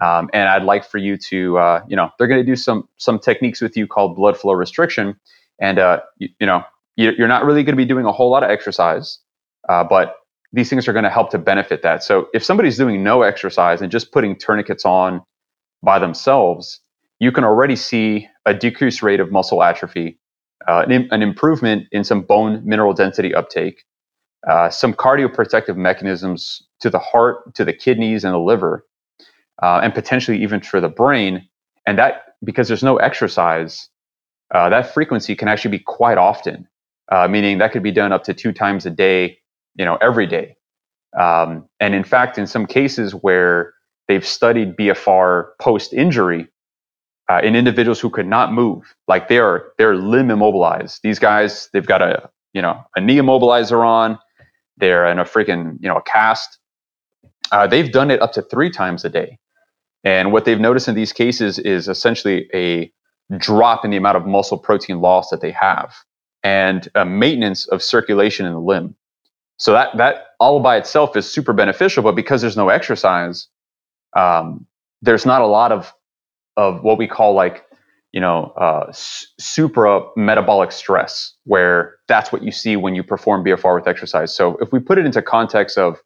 [0.01, 2.87] Um, and I'd like for you to, uh, you know, they're going to do some
[2.97, 5.19] some techniques with you called blood flow restriction,
[5.59, 6.63] and uh, you, you, know,
[6.95, 9.19] you, are not really going to be doing a whole lot of exercise,
[9.67, 10.15] uh, but
[10.53, 12.03] these things are going to help to benefit that.
[12.03, 15.21] So if somebody's doing no exercise and just putting tourniquets on
[15.83, 16.79] by themselves,
[17.19, 20.17] you can already see a decreased rate of muscle atrophy,
[20.67, 23.83] uh, an, an, improvement in some bone mineral density uptake,
[24.49, 28.85] uh, some cardioprotective mechanisms to the heart, to the kidneys, and the liver
[29.61, 31.47] uh, and potentially even for the brain.
[31.85, 33.89] And that, because there's no exercise,
[34.53, 36.67] uh, that frequency can actually be quite often,
[37.11, 39.37] uh, meaning that could be done up to two times a day,
[39.75, 40.55] you know, every day.
[41.19, 43.73] Um, and in fact, in some cases where
[44.07, 46.47] they've studied BFR post injury,
[47.29, 50.99] uh, in individuals who could not move, like they are they're limb immobilized.
[51.03, 54.17] These guys, they've got a you know a knee immobilizer on,
[54.77, 56.57] they're in a freaking you know a cast.
[57.51, 59.37] Uh, they've done it up to three times a day,
[60.03, 62.91] and what they've noticed in these cases is essentially a
[63.37, 65.93] drop in the amount of muscle protein loss that they have,
[66.43, 68.95] and a maintenance of circulation in the limb.
[69.57, 73.47] So that that all by itself is super beneficial, but because there's no exercise,
[74.15, 74.65] um,
[75.01, 75.93] there's not a lot of
[76.55, 77.65] of what we call like
[78.13, 83.75] you know uh, supra metabolic stress, where that's what you see when you perform BFR
[83.75, 84.33] with exercise.
[84.35, 86.01] So if we put it into context of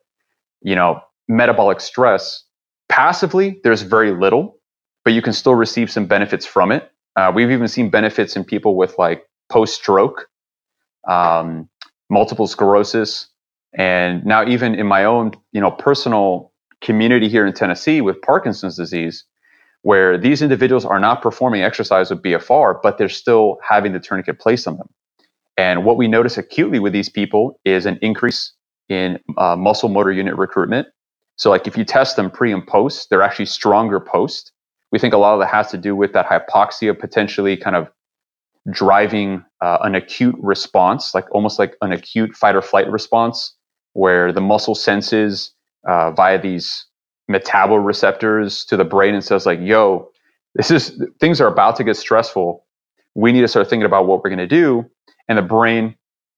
[0.62, 2.44] you know metabolic stress,
[2.94, 4.60] passively there's very little,
[5.04, 6.92] but you can still receive some benefits from it.
[7.16, 10.30] Uh, we've even seen benefits in people with like post stroke,
[11.10, 11.68] um,
[12.12, 13.30] multiple sclerosis,
[13.76, 16.52] and now even in my own you know personal
[16.82, 19.26] community here in Tennessee with Parkinson's disease,
[19.82, 24.40] where these individuals are not performing exercise with BFR, but they're still having the tourniquet
[24.40, 24.90] placed on them.
[25.58, 28.54] And what we notice acutely with these people is an increase
[28.88, 30.88] in uh, muscle motor unit recruitment.
[31.36, 34.52] So, like if you test them pre and post, they're actually stronger post.
[34.92, 37.90] We think a lot of that has to do with that hypoxia potentially kind of
[38.72, 43.56] driving uh, an acute response, like almost like an acute fight or flight response,
[43.94, 45.52] where the muscle senses
[45.88, 46.86] uh, via these
[47.30, 50.10] metaboreceptors to the brain and says like, "Yo,
[50.56, 52.66] this is things are about to get stressful.
[53.16, 54.90] We need to start thinking about what we're going to do."
[55.28, 55.96] And the brain,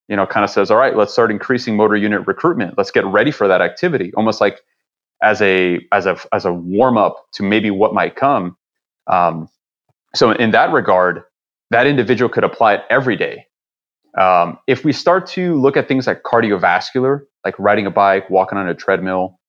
[0.08, 2.77] you know, kind of says, "All right, let's start increasing motor unit recruitment.
[2.77, 4.62] Let's get ready for that activity." Almost like
[5.21, 8.58] as a as a as a warm up to maybe what might come.
[9.08, 9.49] Um,
[10.13, 11.23] so in that regard,
[11.71, 13.45] that individual could apply it every day.
[14.17, 18.58] Um, if we start to look at things like cardiovascular, like riding a bike, walking
[18.58, 19.39] on a treadmill,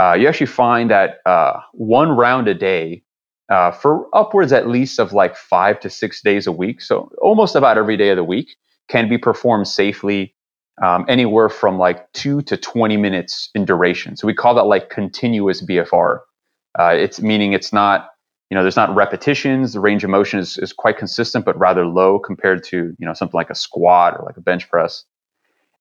[0.00, 3.02] uh, you actually find that uh, one round a day
[3.48, 7.54] uh, for upwards at least of like five to six days a week, so almost
[7.54, 8.56] about every day of the week,
[8.88, 10.34] can be performed safely,
[10.80, 14.16] um, anywhere from like two to 20 minutes in duration.
[14.16, 16.20] So we call that like continuous BFR.
[16.78, 18.10] Uh, it's meaning it's not,
[18.50, 19.74] you know, there's not repetitions.
[19.74, 23.12] The range of motion is, is quite consistent, but rather low compared to, you know,
[23.12, 25.04] something like a squat or like a bench press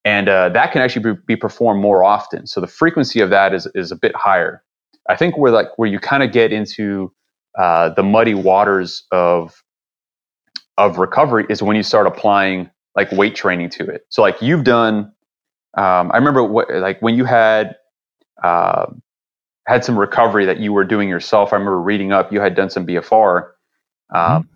[0.04, 2.48] and uh, that can actually be, be, performed more often.
[2.48, 4.64] So the frequency of that is is a bit higher.
[5.10, 7.14] I think where like where you kind of get into
[7.58, 9.64] uh, the muddy waters of
[10.78, 14.06] of recovery is when you start applying like weight training to it.
[14.10, 15.14] So like you've done,
[15.78, 17.78] um, I remember what like when you had
[18.44, 18.88] uh,
[19.68, 21.54] had some recovery that you were doing yourself.
[21.54, 23.52] I remember reading up you had done some BFR.
[24.14, 24.48] Um, mm-hmm.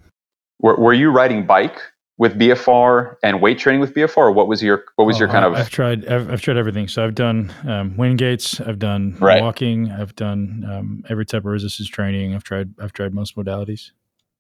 [0.59, 1.79] were, were you riding bike
[2.17, 4.17] with BFR and weight training with BFR?
[4.17, 5.53] Or what was your what was oh, your kind I, of?
[5.53, 6.87] I've tried I've, I've, tried everything.
[6.87, 8.59] So I've done um, gates.
[8.59, 9.41] I've done right.
[9.41, 9.91] walking.
[9.91, 12.35] I've done um, every type of resistance training.
[12.35, 13.91] I've tried I've tried most modalities.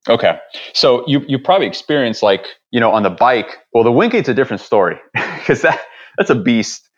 [0.07, 0.37] Okay,
[0.73, 3.57] so you you probably experienced like you know on the bike.
[3.73, 5.81] Well, the Wingate's a different story because that
[6.17, 6.89] that's a beast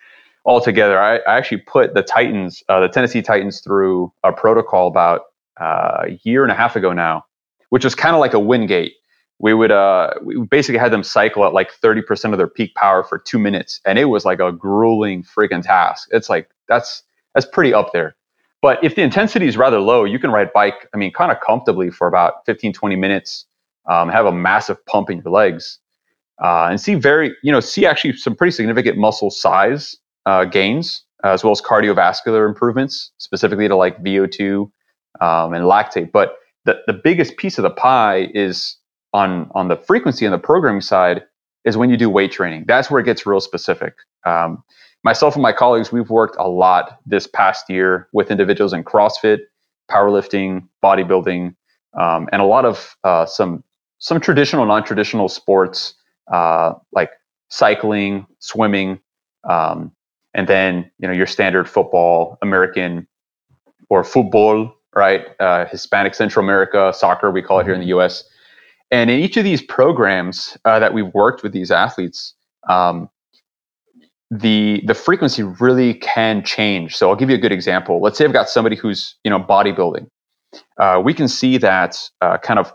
[0.45, 0.99] altogether.
[0.99, 5.21] I, I actually put the Titans, uh, the Tennessee Titans, through a protocol about
[5.59, 7.25] uh, a year and a half ago now,
[7.69, 8.93] which was kind of like a Wingate
[9.39, 13.03] we would uh we basically had them cycle at like 30% of their peak power
[13.03, 17.45] for two minutes and it was like a grueling freaking task it's like that's that's
[17.45, 18.15] pretty up there
[18.67, 21.37] but if the intensity is rather low you can ride bike i mean kind of
[21.39, 23.45] comfortably for about 15 20 minutes
[23.89, 25.79] um, have a massive pump in your legs
[26.43, 31.03] uh, and see very you know see actually some pretty significant muscle size uh, gains
[31.23, 34.69] as well as cardiovascular improvements specifically to like vo2
[35.21, 38.75] um, and lactate but the, the biggest piece of the pie is
[39.13, 41.23] on on the frequency and the programming side
[41.67, 42.63] is when you do weight training.
[42.67, 43.93] That's where it gets real specific.
[44.25, 44.63] Um,
[45.07, 49.39] myself and my colleagues, we've worked a lot this past year with individuals in CrossFit,
[49.89, 51.55] powerlifting, bodybuilding,
[51.97, 53.63] um, and a lot of uh, some
[53.99, 55.93] some traditional, non-traditional sports
[56.33, 57.11] uh, like
[57.49, 58.99] cycling, swimming,
[59.49, 59.93] um,
[60.33, 63.07] and then you know your standard football, American
[63.89, 65.21] or football, right?
[65.39, 68.25] Uh, Hispanic Central America, soccer, we call it here in the U.S.
[68.91, 72.33] And in each of these programs uh, that we've worked with these athletes,
[72.67, 73.09] um,
[74.29, 76.95] the the frequency really can change.
[76.95, 78.01] So I'll give you a good example.
[78.01, 80.07] Let's say I've got somebody who's you know bodybuilding.
[80.79, 82.73] Uh, we can see that uh, kind of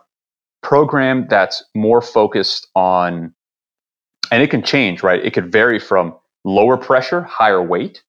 [0.62, 3.34] program that's more focused on,
[4.30, 5.24] and it can change, right?
[5.24, 8.02] It could vary from lower pressure, higher weight,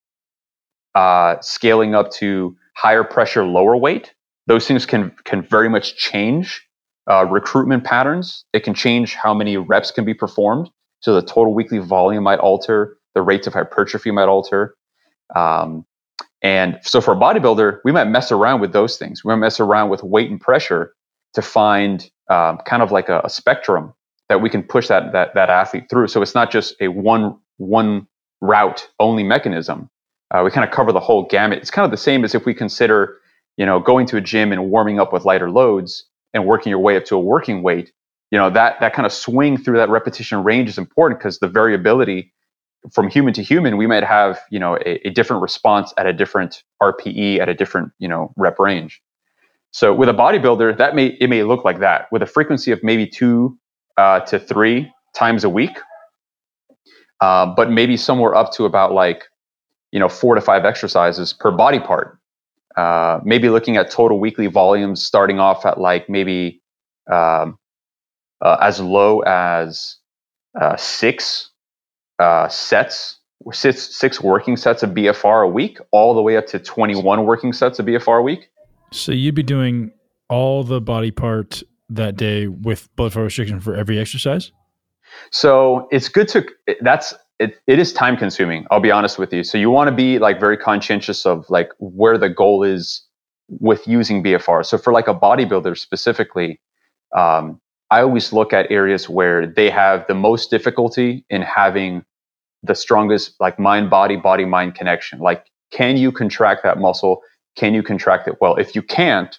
[0.96, 4.14] uh, scaling up to higher pressure, lower weight.
[4.48, 6.66] Those things can can very much change
[7.10, 8.46] uh, recruitment patterns.
[8.54, 10.70] It can change how many reps can be performed.
[11.02, 14.76] So the total weekly volume might alter, the rates of hypertrophy might alter.
[15.36, 15.86] Um,
[16.42, 19.24] and so for a bodybuilder, we might mess around with those things.
[19.24, 20.94] We might mess around with weight and pressure.
[21.34, 23.94] to find um, kind of like a, a, spectrum
[24.30, 26.08] that we can push that, that that athlete through.
[26.08, 28.08] So it's not just a one one
[28.42, 29.90] route only mechanism.
[30.32, 31.60] Uh, we kind of cover the whole gamut.
[31.60, 33.18] It's kind of the same as if we consider,
[33.58, 36.80] you know, going to a gym and warming up with lighter loads and working your
[36.80, 37.92] way up to a working weight.
[38.32, 41.48] You know that that kind of swing through that repetition range is important because the
[41.48, 42.34] variability
[42.92, 46.14] from human to human, we might have you know a, a, different response at a
[46.14, 49.02] different RPE at a different you know rep range.
[49.72, 52.84] So with a bodybuilder, that may it may look like that with a frequency of
[52.84, 53.58] maybe two
[53.98, 55.78] uh, to three times a week,
[57.22, 59.26] uh, but maybe somewhere up to about like
[59.92, 62.20] you know four to five exercises per body part.
[62.76, 66.60] Uh, maybe looking at total weekly volumes, starting off at like maybe
[67.12, 67.58] um,
[68.42, 69.98] uh, as low as
[70.60, 71.52] uh, six
[72.20, 73.20] uh, sets,
[73.52, 77.54] six, six working sets of BFR a week, all the way up to 21 working
[77.54, 78.50] sets of BFR a week.
[78.92, 79.92] So you'd be doing
[80.30, 84.52] all the body part that day with blood flow restriction for every exercise?
[85.32, 86.46] So it's good to,
[86.82, 88.66] that's, it, it is time consuming.
[88.72, 89.44] I'll be honest with you.
[89.44, 93.04] So you want to be like very conscientious of like where the goal is
[93.48, 94.66] with using BFR.
[94.66, 96.60] So for like a bodybuilder specifically,
[97.16, 97.60] um,
[97.94, 102.04] I always look at areas where they have the most difficulty in having
[102.64, 105.20] the strongest like mind body body mind connection.
[105.20, 107.22] Like, can you contract that muscle?
[107.56, 108.56] Can you contract it well?
[108.56, 109.38] If you can't,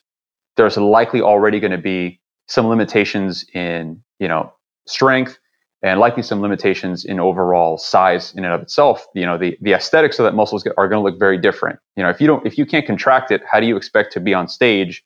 [0.56, 4.52] there's likely already going to be some limitations in you know
[4.86, 5.36] strength
[5.82, 9.04] and likely some limitations in overall size in and of itself.
[9.16, 11.80] You know, the the aesthetics of that muscle are going to look very different.
[11.96, 14.20] You know, if you don't if you can't contract it, how do you expect to
[14.20, 15.02] be on stage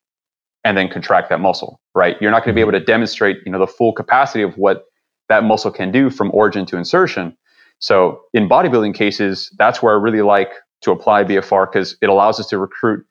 [0.64, 1.81] and then contract that muscle?
[1.94, 2.16] Right?
[2.21, 4.85] You're not going to be able to demonstrate you know the full capacity of what
[5.29, 7.37] that muscle can do from origin to insertion
[7.79, 10.51] so in bodybuilding cases, that's where I really like
[10.83, 13.05] to apply BFR because it allows us to recruit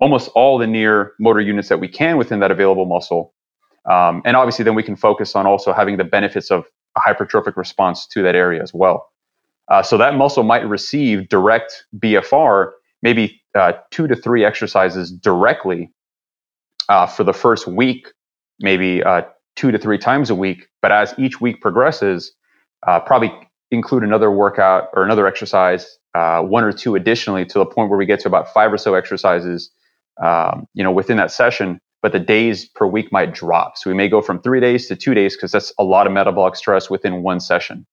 [0.00, 3.34] almost all the near motor units that we can within that available muscle.
[3.90, 6.64] Um, and obviously, then we can focus on also having the benefits of
[6.96, 9.08] a hypertrophic response to that area as well.
[9.68, 12.72] Uh, so that muscle might receive direct BFR,
[13.02, 15.92] maybe uh, two to three exercises directly
[16.88, 18.12] uh, for the first week,
[18.60, 19.22] maybe uh,
[19.56, 20.68] two to three times a week.
[20.82, 22.32] But as each week progresses,
[22.86, 23.32] uh, probably
[23.70, 27.98] include another workout or another exercise, uh, one or two additionally, to the point where
[27.98, 29.70] we get to about five or so exercises,
[30.22, 31.80] um, you know, within that session.
[32.02, 33.76] But the days per week might drop.
[33.76, 36.12] So we may go from three days to two days because that's a lot of
[36.12, 37.86] metabolic stress within one session.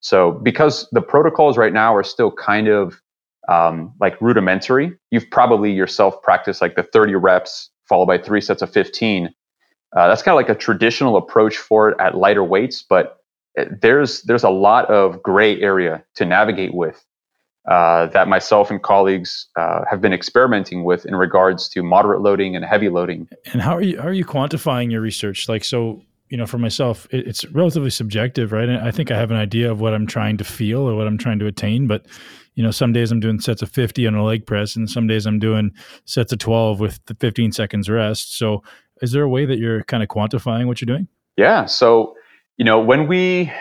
[0.00, 3.00] So because the protocols right now are still kind of
[3.48, 8.62] um, like rudimentary, you've probably yourself practiced like the 30 reps followed by three sets
[8.62, 9.32] of 15.
[9.96, 13.18] Uh, that's kind of like a traditional approach for it at lighter weights, but
[13.80, 17.04] there's there's a lot of gray area to navigate with
[17.70, 22.56] uh, that myself and colleagues uh, have been experimenting with in regards to moderate loading
[22.56, 23.28] and heavy loading.
[23.52, 25.48] And how are you how are you quantifying your research?
[25.48, 28.68] Like so, you know, for myself, it, it's relatively subjective, right?
[28.68, 31.06] And I think I have an idea of what I'm trying to feel or what
[31.06, 32.04] I'm trying to attain, but
[32.54, 35.06] you know, some days I'm doing sets of 50 on a leg press, and some
[35.06, 35.72] days I'm doing
[36.04, 38.36] sets of 12 with the 15 seconds rest.
[38.38, 38.62] So,
[39.02, 41.08] is there a way that you're kind of quantifying what you're doing?
[41.36, 41.66] Yeah.
[41.66, 42.14] So
[42.56, 43.52] you know, when we,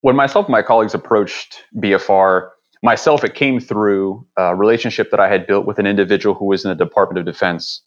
[0.00, 2.50] when myself and my colleagues approached BFR,
[2.82, 6.64] myself, it came through a relationship that I had built with an individual who was
[6.64, 7.82] in the Department of Defense.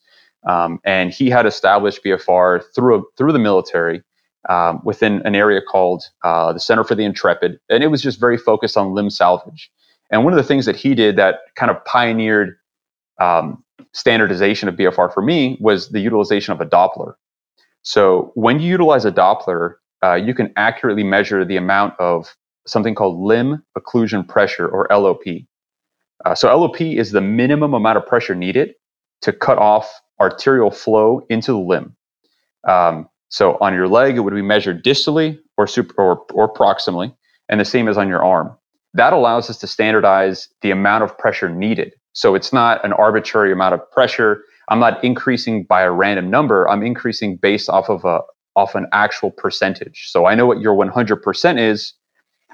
[0.48, 4.04] Um, and he had established BFR through, a, through the military
[4.50, 7.60] um, within an area called uh, the Center for the Intrepid.
[7.70, 9.72] And it was just very focused on limb salvage.
[10.12, 12.58] And one of the things that he did that kind of pioneered
[13.20, 17.14] um, standardization of BFR for me was the utilization of a Doppler.
[17.84, 22.36] So when you utilize a Doppler, uh, you can accurately measure the amount of
[22.68, 25.24] something called limb occlusion pressure or LOP.
[26.26, 28.74] Uh, so LOP is the minimum amount of pressure needed
[29.22, 31.96] to cut off arterial flow into the limb.
[32.68, 37.16] Um, so on your leg, it would be measured distally or, super, or, or proximally,
[37.50, 38.56] and the same as on your arm.
[38.94, 41.94] That allows us to standardize the amount of pressure needed.
[42.14, 44.44] So it's not an arbitrary amount of pressure.
[44.70, 46.68] I'm not increasing by a random number.
[46.68, 48.22] I'm increasing based off of a,
[48.56, 50.08] off an actual percentage.
[50.10, 51.94] So I know what your 100% is.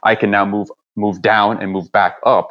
[0.03, 2.49] I can now move move down and move back up.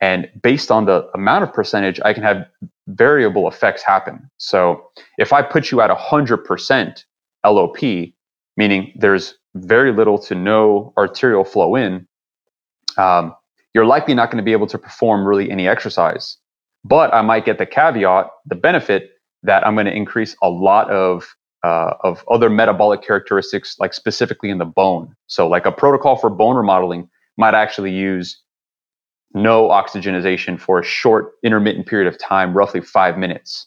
[0.00, 2.46] And based on the amount of percentage, I can have
[2.86, 4.30] variable effects happen.
[4.38, 4.88] So
[5.18, 7.04] if I put you at 100%
[7.44, 7.78] LOP,
[8.56, 12.06] meaning there's very little to no arterial flow in,
[12.98, 13.34] um,
[13.74, 16.36] you're likely not going to be able to perform really any exercise.
[16.84, 19.10] But I might get the caveat, the benefit
[19.42, 21.26] that I'm going to increase a lot of
[21.64, 25.14] uh, of other metabolic characteristics, like specifically in the bone.
[25.26, 28.40] So, like a protocol for bone remodeling might actually use
[29.34, 33.66] no oxygenization for a short intermittent period of time, roughly five minutes.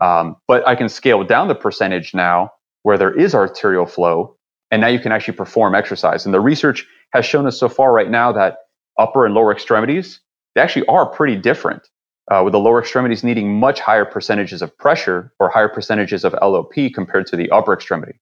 [0.00, 2.52] Um, but I can scale down the percentage now
[2.82, 4.36] where there is arterial flow,
[4.70, 6.24] and now you can actually perform exercise.
[6.24, 8.58] And the research has shown us so far right now that
[8.98, 10.20] upper and lower extremities
[10.56, 11.88] they actually are pretty different.
[12.28, 16.32] Uh, with the lower extremities needing much higher percentages of pressure or higher percentages of
[16.42, 18.18] LOP compared to the upper extremity.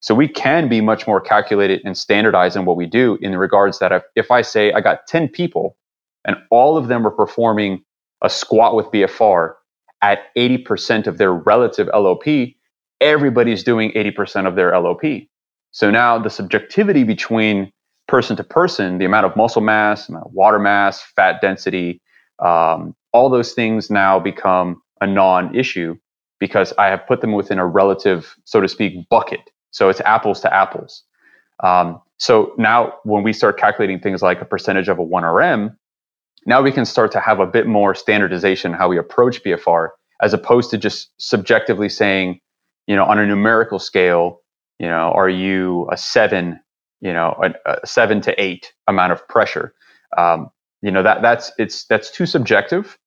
[0.00, 3.78] So we can be much more calculated and standardized in what we do in regards
[3.78, 5.78] that if, if I say I got 10 people
[6.26, 7.82] and all of them are performing
[8.22, 9.54] a squat with BFR
[10.02, 12.24] at 80% of their relative LOP,
[13.00, 15.02] everybody's doing 80% of their LOP.
[15.70, 17.72] So now the subjectivity between
[18.08, 22.00] person to person, the amount of muscle mass, amount of water mass, fat density,
[22.38, 25.96] um, all those things now become a non issue
[26.38, 29.50] because I have put them within a relative, so to speak, bucket.
[29.70, 31.02] So it's apples to apples.
[31.62, 35.74] Um, so now when we start calculating things like a percentage of a 1RM,
[36.46, 39.88] now we can start to have a bit more standardization how we approach BFR
[40.22, 42.40] as opposed to just subjectively saying,
[42.86, 44.40] you know, on a numerical scale,
[44.78, 46.60] you know, are you a seven,
[47.00, 49.74] you know, a, a seven to eight amount of pressure?
[50.16, 50.50] Um,
[50.82, 52.98] you know, that that's it's that's too subjective,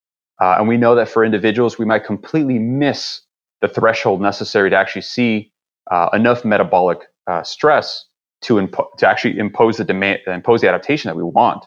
[0.41, 3.21] uh, and we know that for individuals we might completely miss
[3.61, 5.51] the threshold necessary to actually see
[5.91, 8.05] uh, enough metabolic uh, stress
[8.41, 11.65] to impo- to actually impose the demand, impose the adaptation that we want.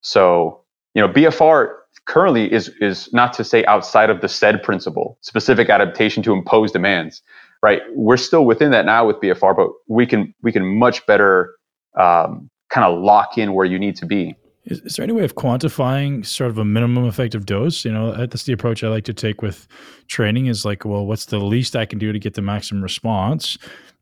[0.00, 0.64] So,
[0.94, 1.74] you know, BFR
[2.06, 6.72] currently is is not to say outside of the SAID principle, specific adaptation to impose
[6.72, 7.22] demands,
[7.62, 7.82] right?
[7.94, 11.54] We're still within that now with BFR, but we can we can much better
[11.98, 14.34] um, kind of lock in where you need to be.
[14.64, 17.84] Is, is, there any way of quantifying sort of a minimum effective dose?
[17.84, 19.66] You know, that's the approach I like to take with
[20.08, 23.56] training is like, well, what's the least I can do to get the maximum response?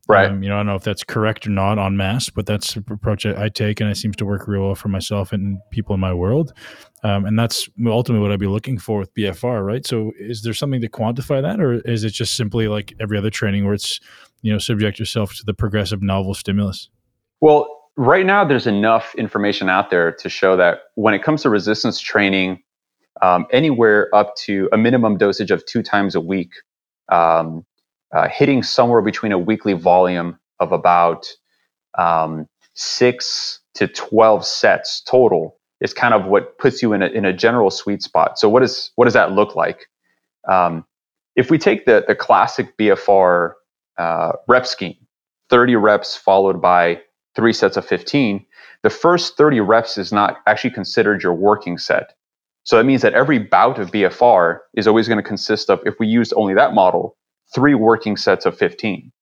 [0.09, 0.31] Right.
[0.31, 2.75] Um, you know, I don't know if that's correct or not on mass, but that's
[2.75, 5.59] the approach I, I, take, and it seems to work real well for myself and
[5.73, 6.53] people in my world.
[7.03, 9.85] Um, and that's ultimately what I'd be looking for with BFR, right?
[9.85, 13.31] So, is there something to quantify that, or is it just simply like every other
[13.31, 13.99] training where it's,
[14.43, 16.89] you know, subject yourself to the progressive novel stimulus?
[17.41, 21.51] Well, right now there's enough information out there to show that when it comes to
[21.51, 22.63] resistance training,
[23.23, 26.53] um, anywhere up to a minimum dosage of two times a week,
[27.11, 27.65] um,
[28.15, 31.27] uh, hitting somewhere between a weekly volume of about
[31.99, 37.25] um, six to 12 sets total is kind of what puts you in a, in
[37.25, 38.39] a general sweet spot.
[38.39, 39.87] So what, is, what does that look like?
[40.49, 40.85] Um,
[41.37, 43.53] if we take the, the classic BFR
[43.99, 44.97] uh, rep scheme,
[45.51, 47.01] 30 reps followed by
[47.37, 48.45] three sets of 15,
[48.83, 52.15] the first 30 reps is not actually considered your working set.
[52.65, 55.95] So that means that every bout of BFR is always going to consist of, if
[56.01, 57.17] we used only that model,
[57.55, 59.13] three working sets of 15.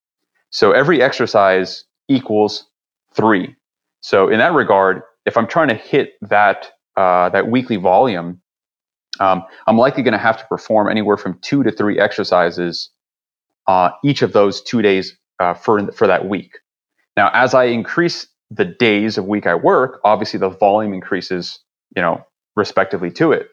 [0.51, 2.67] So every exercise equals
[3.15, 3.55] three.
[4.01, 8.41] So in that regard, if I'm trying to hit that uh, that weekly volume,
[9.19, 12.91] um, I'm likely going to have to perform anywhere from two to three exercises
[13.67, 16.53] uh, each of those two days uh, for for that week.
[17.17, 21.61] Now, as I increase the days of week I work, obviously the volume increases,
[21.97, 22.25] you know,
[22.57, 23.49] respectively to it.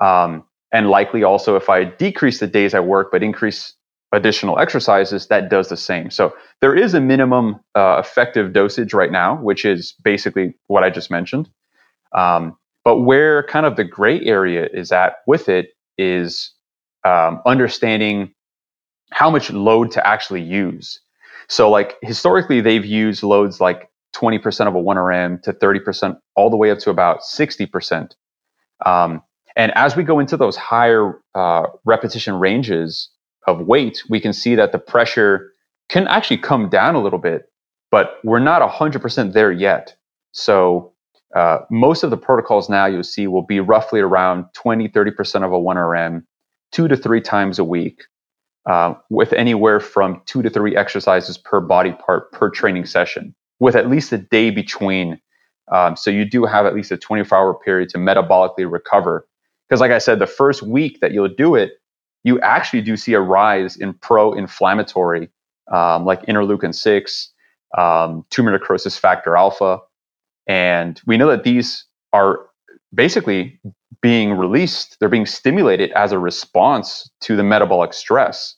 [0.00, 3.74] Um, and likely also if I decrease the days I work but increase
[4.12, 6.10] additional exercises, that does the same.
[6.10, 10.90] So there is a minimum uh, effective dosage right now, which is basically what I
[10.90, 11.48] just mentioned.
[12.14, 16.52] Um, but where kind of the gray area is at with it is
[17.04, 18.34] um, understanding
[19.12, 21.00] how much load to actually use.
[21.52, 26.56] So like historically, they've used loads like 20% of a 1RM to 30%, all the
[26.56, 28.12] way up to about 60%.
[28.86, 29.22] Um,
[29.54, 33.10] and as we go into those higher uh, repetition ranges
[33.46, 35.52] of weight, we can see that the pressure
[35.90, 37.42] can actually come down a little bit,
[37.90, 39.94] but we're not 100% there yet.
[40.32, 40.94] So
[41.36, 45.52] uh, most of the protocols now you'll see will be roughly around 20, 30% of
[45.52, 46.22] a 1RM,
[46.70, 48.04] two to three times a week
[48.66, 53.74] uh, with anywhere from two to three exercises per body part per training session, with
[53.74, 55.20] at least a day between.
[55.70, 59.26] Um, so you do have at least a 24 hour period to metabolically recover.
[59.68, 61.72] Because, like I said, the first week that you'll do it,
[62.24, 65.30] you actually do see a rise in pro inflammatory,
[65.72, 67.32] um, like interleukin 6,
[67.76, 69.78] um, tumor necrosis factor alpha.
[70.46, 72.40] And we know that these are
[72.94, 73.58] basically
[74.00, 78.54] being released, they're being stimulated as a response to the metabolic stress.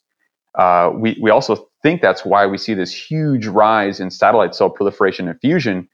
[0.55, 4.71] Uh, we, we also think that's why we see this huge rise in satellite cell
[4.71, 5.89] proliferation and fusion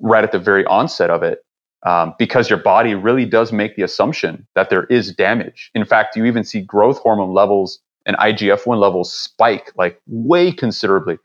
[0.00, 1.44] right at the very onset of it,
[1.86, 5.70] um, because your body really does make the assumption that there is damage.
[5.74, 10.52] In fact, you even see growth hormone levels and IGF 1 levels spike like way
[10.52, 11.18] considerably.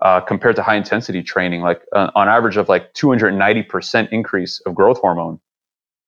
[0.00, 4.72] Uh, compared to high intensity training, like uh, on average of like 290% increase of
[4.72, 5.40] growth hormone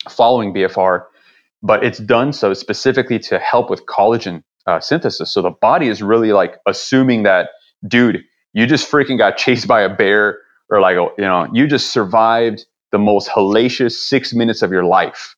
[0.08, 1.04] following BFR,
[1.62, 5.30] but it's done so specifically to help with collagen uh, synthesis.
[5.32, 7.50] So the body is really like assuming that,
[7.86, 8.22] dude,
[8.52, 10.38] you just freaking got chased by a bear,
[10.70, 15.36] or like, you know, you just survived the most hellacious six minutes of your life.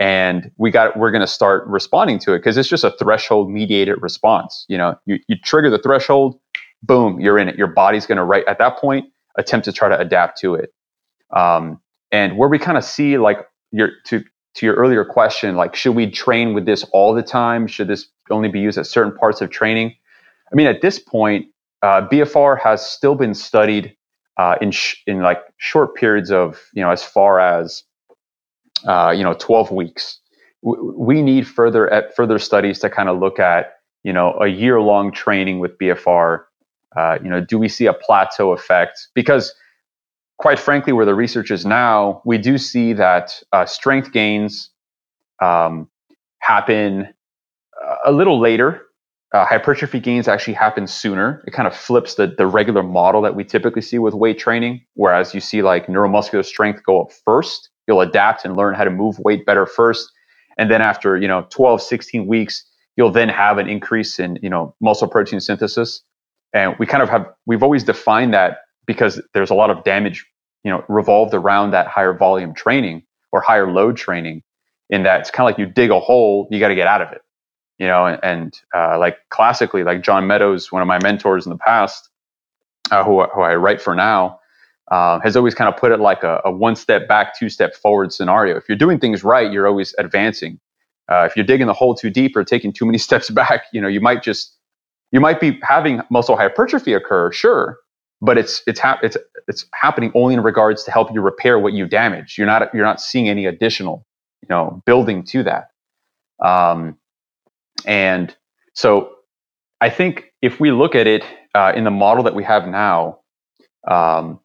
[0.00, 3.50] And we got, we're going to start responding to it because it's just a threshold
[3.50, 4.64] mediated response.
[4.68, 6.40] You know, you, you trigger the threshold,
[6.82, 7.56] boom, you're in it.
[7.56, 9.06] Your body's going to right at that point
[9.36, 10.72] attempt to try to adapt to it.
[11.30, 13.38] Um, and where we kind of see like
[13.72, 17.66] your to to your earlier question, like should we train with this all the time?
[17.66, 19.94] Should this only be used at certain parts of training?
[20.52, 21.46] I mean, at this point,
[21.82, 23.96] uh, BFR has still been studied
[24.36, 27.82] uh, in sh- in like short periods of you know as far as
[28.86, 30.18] uh, you know 12 weeks.
[30.62, 34.80] We need further at further studies to kind of look at you know a year
[34.80, 36.44] long training with BFR.
[36.94, 39.08] Uh, you know, do we see a plateau effect?
[39.14, 39.54] Because
[40.42, 44.70] quite frankly, where the research is now, we do see that uh, strength gains
[45.40, 45.88] um,
[46.40, 47.08] happen
[47.82, 48.82] uh, a little later
[49.32, 51.42] uh, hypertrophy gains actually happen sooner.
[51.46, 54.84] It kind of flips the, the regular model that we typically see with weight training,
[54.94, 57.70] whereas you see like neuromuscular strength go up first.
[57.88, 60.10] You'll adapt and learn how to move weight better first.
[60.58, 62.62] And then after, you know, 12, 16 weeks,
[62.96, 66.02] you'll then have an increase in, you know, muscle protein synthesis.
[66.52, 70.26] And we kind of have, we've always defined that because there's a lot of damage,
[70.64, 73.02] you know, revolved around that higher volume training
[73.32, 74.42] or higher load training
[74.90, 77.02] in that it's kind of like you dig a hole, you got to get out
[77.02, 77.22] of it
[77.82, 81.50] you know, and, and uh, like classically, like John Meadows, one of my mentors in
[81.50, 82.10] the past,
[82.92, 84.38] uh, who, who I write for now,
[84.92, 87.74] uh, has always kind of put it like a, a, one step back, two step
[87.74, 88.56] forward scenario.
[88.56, 90.60] If you're doing things right, you're always advancing.
[91.10, 93.80] Uh, if you're digging the hole too deep or taking too many steps back, you
[93.80, 94.56] know, you might just
[95.10, 97.78] you might be having muscle hypertrophy occur, sure,
[98.22, 99.16] but it's it's hap- it's
[99.48, 102.36] it's happening only in regards to help you repair what you damage.
[102.38, 104.06] You're not you're not seeing any additional,
[104.40, 105.70] you know, building to that.
[106.42, 106.96] Um,
[107.84, 108.34] and
[108.74, 109.10] so
[109.80, 113.18] I think if we look at it uh, in the model that we have now,
[113.90, 114.38] um,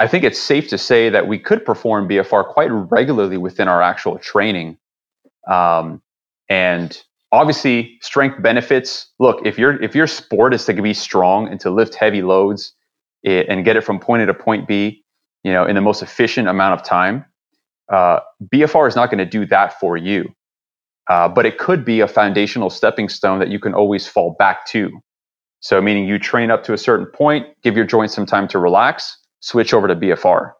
[0.00, 3.82] I think it's safe to say that we could perform BFR quite regularly within our
[3.82, 4.78] actual training.
[5.46, 6.00] Um,
[6.48, 7.00] and
[7.30, 9.10] obviously, strength benefits.
[9.18, 12.72] Look, if your if your sport is to be strong and to lift heavy loads
[13.24, 15.04] and get it from point A to point B,
[15.44, 17.24] you know, in the most efficient amount of time,
[17.92, 18.20] uh,
[18.52, 20.34] BFR is not going to do that for you.
[21.10, 24.66] Uh, but it could be a foundational stepping stone that you can always fall back
[24.66, 25.00] to.
[25.60, 28.58] So, meaning you train up to a certain point, give your joints some time to
[28.58, 30.52] relax, switch over to BFR.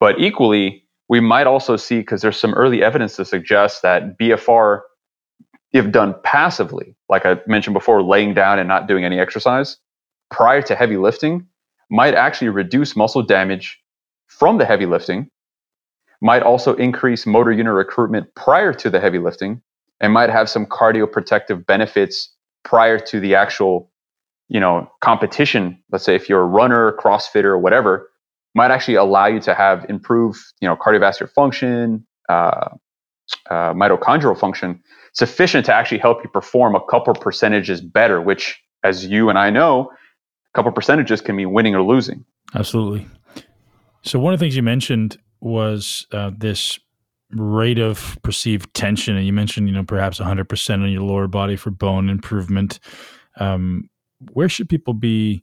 [0.00, 4.80] But equally, we might also see, because there's some early evidence to suggest that BFR,
[5.72, 9.76] if done passively, like I mentioned before, laying down and not doing any exercise
[10.30, 11.46] prior to heavy lifting,
[11.90, 13.78] might actually reduce muscle damage
[14.26, 15.30] from the heavy lifting
[16.20, 19.60] might also increase motor unit recruitment prior to the heavy lifting
[20.00, 22.32] and might have some cardioprotective benefits
[22.64, 23.90] prior to the actual
[24.48, 25.78] you know competition.
[25.92, 28.10] Let's say if you're a runner crossfitter or whatever
[28.54, 32.68] might actually allow you to have improved you know cardiovascular function uh,
[33.50, 34.80] uh, mitochondrial function
[35.12, 39.50] sufficient to actually help you perform a couple percentages better which as you and i
[39.50, 39.90] know
[40.54, 42.24] couple percentages can mean winning or losing
[42.54, 43.06] absolutely
[44.02, 46.78] so one of the things you mentioned was uh, this
[47.30, 51.56] rate of perceived tension, and you mentioned, you know, perhaps 100% on your lower body
[51.56, 52.80] for bone improvement.
[53.40, 53.88] Um,
[54.32, 55.42] where should people be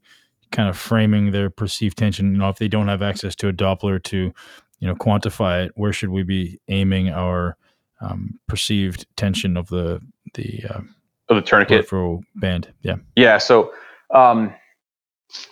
[0.51, 2.33] kind of framing their perceived tension?
[2.33, 4.31] You know, if they don't have access to a Doppler to,
[4.79, 7.57] you know, quantify it, where should we be aiming our
[7.99, 10.01] um, perceived tension of the
[10.33, 10.81] the uh,
[11.29, 11.87] of the tourniquet
[12.35, 12.71] band?
[12.81, 13.37] Yeah, yeah.
[13.37, 13.73] So
[14.11, 14.53] um,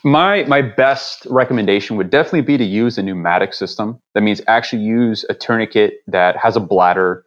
[0.04, 4.00] my my best recommendation would definitely be to use a pneumatic system.
[4.14, 7.24] That means actually use a tourniquet that has a bladder,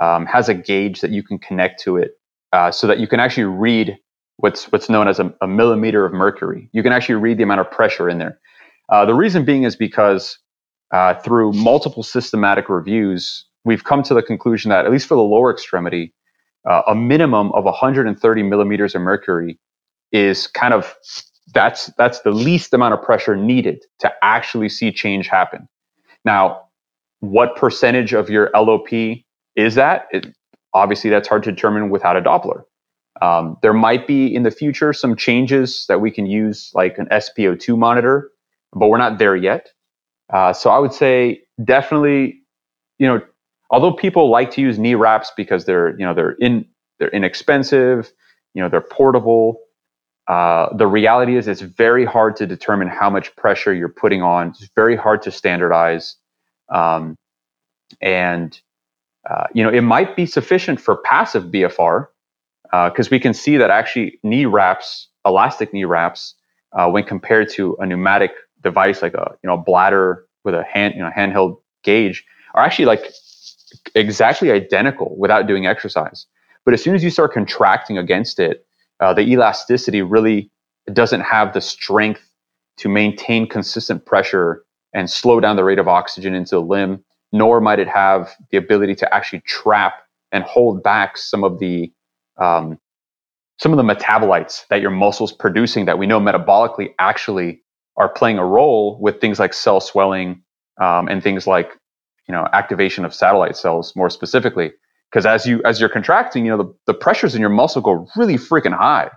[0.00, 2.12] um, has a gauge that you can connect to it,
[2.52, 3.98] uh, so that you can actually read
[4.36, 6.68] what's what's known as a, a, millimeter of mercury.
[6.72, 8.38] You can actually read the amount of pressure in there.
[8.88, 10.38] Uh, the reason being is because
[10.92, 15.22] uh, through multiple systematic reviews, we've come to the conclusion that at least for the
[15.22, 16.12] lower extremity,
[16.68, 19.58] uh, a minimum of 130 millimeters of mercury
[20.12, 20.94] is kind of
[21.54, 25.68] that's that's the least amount of pressure needed to actually see change happen.
[26.24, 26.62] Now,
[27.20, 28.88] what percentage of your LOP
[29.56, 30.06] is that?
[30.12, 30.26] It,
[30.74, 32.62] obviously, that's hard to determine without a Doppler.
[33.20, 37.06] Um, there might be in the future some changes that we can use, like an
[37.10, 38.30] SpO2 monitor,
[38.72, 39.68] but we're not there yet.
[40.32, 42.40] Uh, so I would say definitely,
[42.98, 43.20] you know,
[43.70, 46.66] although people like to use knee wraps because they're, you know, they're in
[46.98, 48.12] they're inexpensive,
[48.54, 49.58] you know, they're portable.
[50.30, 54.50] Uh, the reality is it's very hard to determine how much pressure you're putting on.
[54.50, 56.14] It's very hard to standardize.
[56.68, 57.16] Um,
[58.00, 58.56] and,
[59.28, 62.06] uh, you know, it might be sufficient for passive BFR,
[62.62, 66.36] because uh, we can see that actually knee wraps, elastic knee wraps,
[66.74, 68.30] uh, when compared to a pneumatic
[68.62, 72.24] device like a you know bladder with a hand you know handheld gauge,
[72.54, 73.12] are actually like
[73.96, 76.26] exactly identical without doing exercise.
[76.64, 78.64] But as soon as you start contracting against it,
[79.00, 80.50] uh, the elasticity really
[80.92, 82.22] doesn't have the strength
[82.78, 87.60] to maintain consistent pressure and slow down the rate of oxygen into the limb, nor
[87.60, 89.94] might it have the ability to actually trap
[90.32, 91.92] and hold back some of the
[92.38, 92.78] um,
[93.58, 97.60] some of the metabolites that your muscles producing that we know metabolically actually
[97.98, 100.42] are playing a role with things like cell swelling
[100.80, 101.76] um, and things like
[102.26, 104.72] you know activation of satellite cells more specifically
[105.10, 108.06] because as you as you're contracting you know the, the pressures in your muscle go
[108.16, 109.08] really freaking high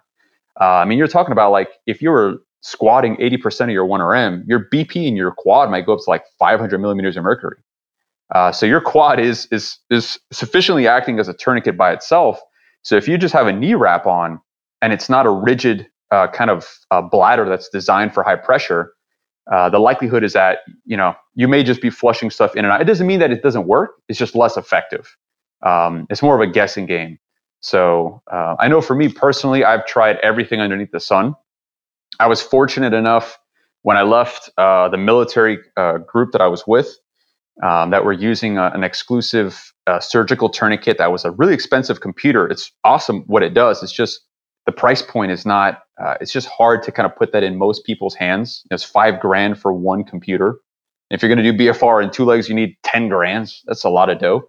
[0.59, 4.43] uh, i mean you're talking about like if you were squatting 80% of your 1rm
[4.47, 7.57] your bp in your quad might go up to like 500 millimeters of mercury
[8.33, 12.39] uh, so your quad is is is sufficiently acting as a tourniquet by itself
[12.81, 14.39] so if you just have a knee wrap on
[14.81, 18.93] and it's not a rigid uh, kind of uh, bladder that's designed for high pressure
[19.51, 22.71] uh, the likelihood is that you know you may just be flushing stuff in and
[22.71, 22.81] out.
[22.81, 23.91] It doesn't mean that it doesn't work.
[24.07, 25.17] It's just less effective.
[25.65, 27.19] Um, it's more of a guessing game.
[27.61, 31.35] So uh, I know for me personally, I've tried everything underneath the sun.
[32.19, 33.39] I was fortunate enough
[33.83, 36.89] when I left uh, the military uh, group that I was with
[37.63, 42.01] um, that were using a, an exclusive uh, surgical tourniquet that was a really expensive
[42.01, 42.47] computer.
[42.47, 43.81] It's awesome what it does.
[43.81, 44.21] It's just
[44.65, 47.57] the price point is not uh, it's just hard to kind of put that in
[47.57, 50.59] most people's hands it's five grand for one computer
[51.09, 53.89] if you're going to do bfr in two legs you need 10 grand that's a
[53.89, 54.43] lot of dough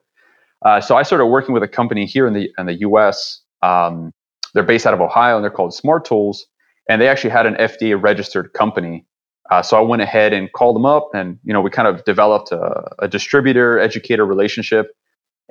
[0.64, 4.12] uh, so i started working with a company here in the in the us um,
[4.52, 6.46] they're based out of ohio and they're called smart tools
[6.88, 9.04] and they actually had an fda registered company
[9.50, 12.04] uh, so i went ahead and called them up and you know we kind of
[12.04, 14.92] developed a, a distributor educator relationship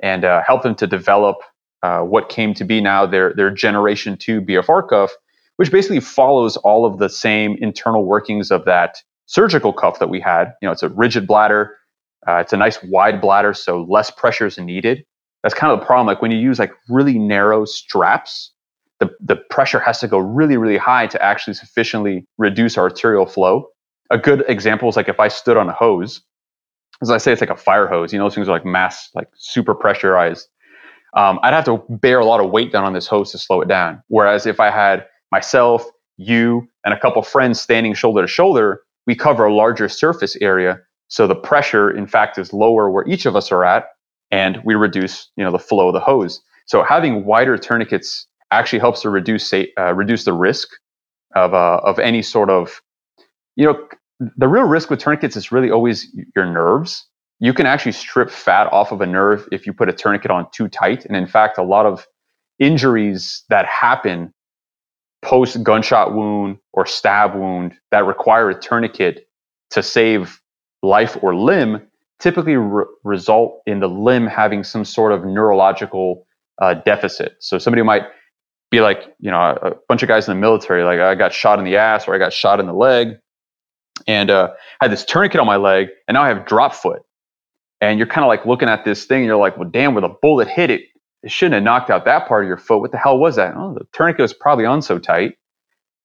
[0.00, 1.36] and uh, helped them to develop
[1.82, 5.12] uh, what came to be now their their generation two BFR cuff,
[5.56, 10.18] which basically follows all of the same internal workings of that surgical cuff that we
[10.18, 10.54] had.
[10.62, 11.76] You know, it's a rigid bladder.
[12.26, 15.04] Uh, it's a nice wide bladder, so less pressure is needed.
[15.42, 16.06] That's kind of the problem.
[16.06, 18.52] Like when you use like really narrow straps,
[19.00, 23.68] the, the pressure has to go really, really high to actually sufficiently reduce arterial flow.
[24.10, 26.22] A good example is like if I stood on a hose,
[27.02, 28.12] as I say, it's like a fire hose.
[28.12, 30.48] You know, those things are like mass, like super pressurized
[31.14, 33.60] um, I'd have to bear a lot of weight down on this hose to slow
[33.60, 34.02] it down.
[34.08, 39.14] Whereas if I had myself, you, and a couple friends standing shoulder to shoulder, we
[39.14, 40.80] cover a larger surface area.
[41.14, 43.86] So the pressure, in fact, is lower where each of us are at,
[44.30, 46.40] and we reduce, you know, the flow of the hose.
[46.66, 50.68] So having wider tourniquets actually helps to reduce uh, reduce the risk
[51.34, 52.82] of uh, of any sort of,
[53.56, 53.76] you know,
[54.36, 57.06] the real risk with tourniquets is really always your nerves
[57.40, 60.46] you can actually strip fat off of a nerve if you put a tourniquet on
[60.52, 61.04] too tight.
[61.04, 62.06] And in fact, a lot of
[62.58, 64.32] injuries that happen
[65.22, 69.26] post gunshot wound or stab wound that require a tourniquet
[69.70, 70.40] to save
[70.84, 71.82] life or limb
[72.20, 76.26] typically re- result in the limb having some sort of neurological
[76.60, 77.36] uh, deficit.
[77.40, 78.04] So somebody might
[78.70, 81.32] be like, you know, a, a, bunch of guys in the military, like I got
[81.32, 83.18] shot in the ass or I got shot in the leg
[84.06, 87.02] and uh, had this tourniquet on my leg and now I have drop foot.
[87.80, 90.00] And you're kind of like looking at this thing and you're like well damn where
[90.00, 90.82] the bullet hit it
[91.22, 92.78] it shouldn't have knocked out that part of your foot.
[92.78, 93.54] What the hell was that?
[93.56, 95.36] Oh the tourniquet was probably on so tight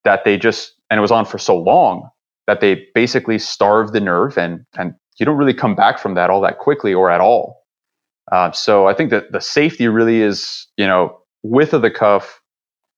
[0.03, 2.09] that they just and it was on for so long
[2.49, 6.29] that they basically starve the nerve and and you don't really come back from that
[6.29, 7.61] all that quickly or at all
[8.31, 12.41] uh, so i think that the safety really is you know width of the cuff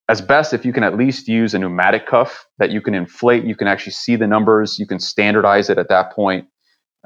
[0.09, 3.43] as best if you can at least use a pneumatic cuff that you can inflate
[3.43, 6.47] you can actually see the numbers you can standardize it at that point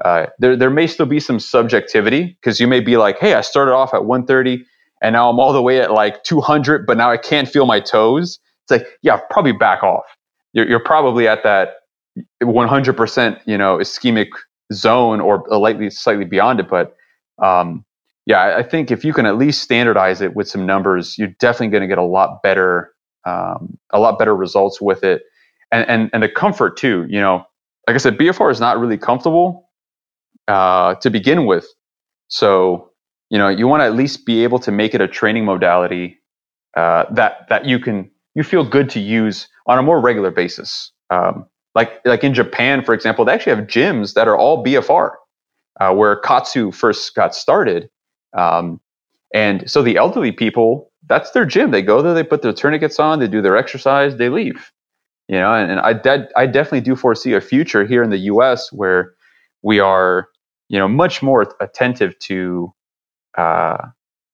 [0.04, 3.40] uh, there, there may still be some subjectivity because you may be like, hey, I
[3.40, 4.64] started off at 130
[5.02, 7.80] and now I'm all the way at like 200, but now I can't feel my
[7.80, 8.38] toes.
[8.64, 10.04] It's like, yeah, probably back off.
[10.52, 11.74] You're, you're probably at that
[12.42, 14.28] 100%, you know, ischemic
[14.72, 16.68] zone or slightly, slightly beyond it.
[16.68, 16.96] But
[17.42, 17.84] um,
[18.26, 21.68] yeah, I think if you can at least standardize it with some numbers, you're definitely
[21.68, 22.92] going to get a lot better,
[23.24, 25.22] um, a lot better results with it.
[25.72, 27.44] And, and, and the comfort too, you know,
[27.86, 29.68] like I said, BFR is not really comfortable
[30.48, 31.66] uh, to begin with.
[32.28, 32.90] So,
[33.30, 36.18] you know, you want to at least be able to make it a training modality
[36.76, 40.92] uh, that that you can you feel good to use on a more regular basis.
[41.10, 41.46] Um,
[41.76, 45.10] like like in Japan, for example, they actually have gyms that are all BFR,
[45.78, 47.90] uh, where KAATSU first got started.
[48.36, 48.80] Um,
[49.34, 51.70] and so the elderly people, that's their gym.
[51.70, 54.72] They go there, they put their tourniquets on, they do their exercise, they leave.
[55.28, 58.18] You know, and, and I, de- I definitely do foresee a future here in the
[58.32, 58.72] U.S.
[58.72, 59.14] where
[59.62, 60.28] we are
[60.68, 62.72] you know much more attentive to
[63.36, 63.76] uh,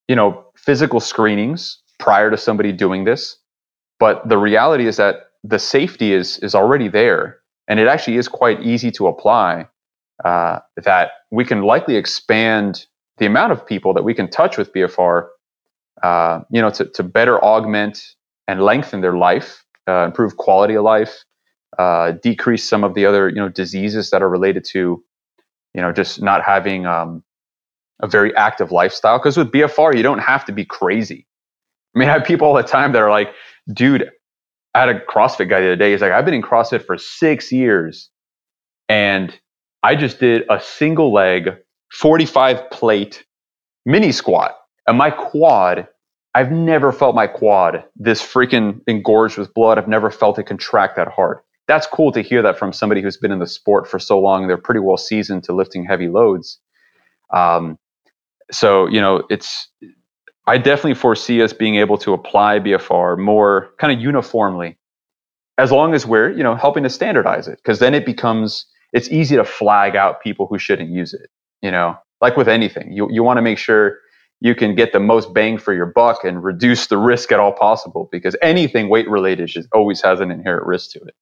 [0.07, 3.37] you know physical screenings prior to somebody doing this.
[3.99, 8.27] But the reality is that the safety is is already there, and it actually is
[8.27, 9.67] quite easy to apply.
[10.23, 12.85] Uh, that we can likely expand
[13.17, 15.27] the amount of people that we can touch with BFR,
[16.01, 18.15] uh, you know, to, to better augment
[18.47, 21.25] and lengthen their life, uh, improve quality of life,
[21.77, 25.03] uh, decrease some of the other you know diseases that are related to,
[25.73, 27.23] you know, just not having um,
[28.01, 29.17] a very active lifestyle.
[29.17, 31.27] Because with BFR, you don't have to be crazy.
[31.95, 33.33] I mean, I have people all the time that are like,
[33.71, 34.09] dude,
[34.75, 35.91] I had a CrossFit guy the other day.
[35.91, 38.09] He's like, I've been in CrossFit for six years
[38.89, 39.37] and
[39.83, 41.49] I just did a single leg,
[41.91, 43.23] 45 plate
[43.85, 44.57] mini squat.
[44.87, 45.87] And my quad,
[46.33, 49.77] I've never felt my quad this freaking engorged with blood.
[49.77, 51.39] I've never felt it contract that hard.
[51.67, 54.47] That's cool to hear that from somebody who's been in the sport for so long.
[54.47, 56.59] They're pretty well seasoned to lifting heavy loads.
[57.31, 57.77] Um,
[58.51, 59.69] so, you know, it's
[60.45, 64.77] I definitely foresee us being able to apply BFR more kind of uniformly,
[65.57, 69.09] as long as we're you know helping to standardize it, because then it becomes it's
[69.09, 71.29] easy to flag out people who shouldn't use it.
[71.61, 73.99] You know, like with anything, you you want to make sure
[74.41, 77.53] you can get the most bang for your buck and reduce the risk at all
[77.53, 81.15] possible, because anything weight related just always has an inherent risk to it.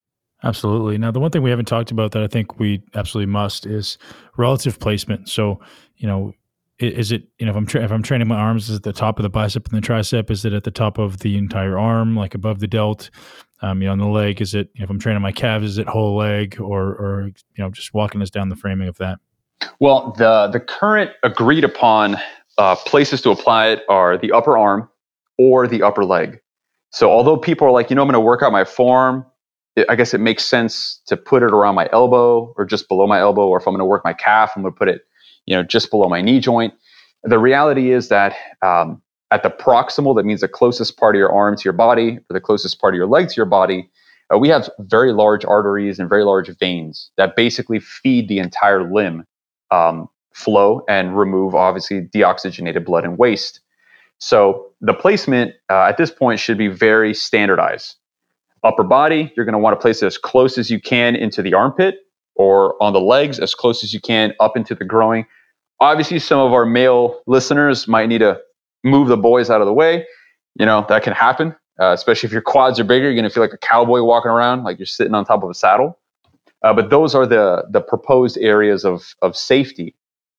[0.44, 0.98] Absolutely.
[0.98, 4.00] Now, the one thing we haven't talked about that I think we absolutely must is
[4.38, 5.30] relative placement.
[5.30, 5.60] So,
[5.98, 6.34] you know,
[6.82, 8.94] is it you know if I'm tra- if I'm training my arms is it the
[8.94, 10.30] top of the bicep and the tricep?
[10.30, 13.10] Is it at the top of the entire arm like above the delt?
[13.62, 15.66] Um, you know on the leg is it you know, if I'm training my calves
[15.66, 18.98] is it whole leg or or you know just walking us down the framing of
[18.98, 19.20] that?
[19.80, 22.18] Well the the current agreed upon
[22.58, 24.90] uh, places to apply it are the upper arm
[25.38, 26.40] or the upper leg.
[26.92, 29.26] So although people are like you know I'm going to work out my form
[29.88, 33.20] I guess it makes sense to put it around my elbow or just below my
[33.20, 35.02] elbow or if I'm going to work my calf I'm going to put it
[35.46, 36.74] you know, just below my knee joint.
[37.24, 41.32] The reality is that um, at the proximal, that means the closest part of your
[41.32, 43.90] arm to your body or the closest part of your leg to your body,
[44.34, 48.92] uh, we have very large arteries and very large veins that basically feed the entire
[48.92, 49.26] limb
[49.72, 53.62] um, flow and remove, obviously, deoxygenated blood and waste.
[54.20, 57.96] So the placement uh, at this point should be very standardized.
[58.64, 61.42] Upper body, you're going to want to place it as close as you can into
[61.42, 62.00] the armpit
[62.42, 65.26] or on the legs as close as you can up into the groin.
[65.80, 68.40] Obviously, some of our male listeners might need to
[68.84, 70.08] move the boys out of the way.
[70.56, 73.06] You know, that can happen, uh, especially if your quads are bigger.
[73.06, 75.50] You're going to feel like a cowboy walking around, like you're sitting on top of
[75.52, 76.00] a saddle.
[76.64, 79.96] Uh, but those are the, the proposed areas of, of safety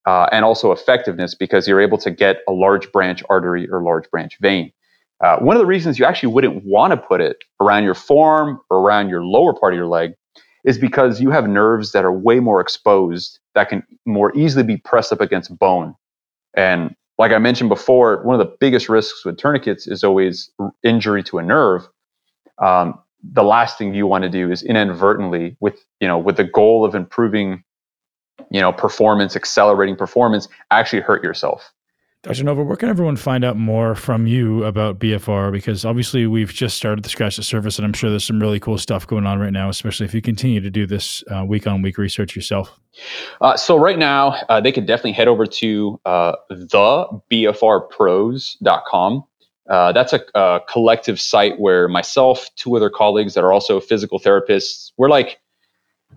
[0.06, 4.10] uh, and also effectiveness because you're able to get a large branch artery or large
[4.10, 4.72] branch vein.
[5.20, 8.60] Uh, one of the reasons you actually wouldn't want to put it around your forearm
[8.70, 10.14] or around your lower part of your leg
[10.64, 14.76] is because you have nerves that are way more exposed that can more easily be
[14.76, 15.94] pressed up against bone.
[16.54, 20.50] And like I mentioned before, one of the biggest risks with tourniquets is always
[20.82, 21.88] injury to a nerve.
[22.58, 26.44] Um, the last thing you want to do is inadvertently, with you know, with the
[26.44, 27.62] goal of improving,
[28.50, 31.72] you know, performance, accelerating performance, actually hurt yourself.
[32.22, 32.44] Dr.
[32.44, 35.50] Novo, where can everyone find out more from you about BFR?
[35.50, 38.60] Because obviously we've just started to scratch the surface, and I'm sure there's some really
[38.60, 41.82] cool stuff going on right now, especially if you continue to do this week on
[41.82, 42.78] week research yourself.
[43.40, 49.24] Uh, so right now, uh, they could definitely head over to uh, thebfrpros.com.
[49.68, 54.20] Uh, that's a, a, collective site where myself, two other colleagues that are also physical
[54.20, 55.40] therapists, we're like,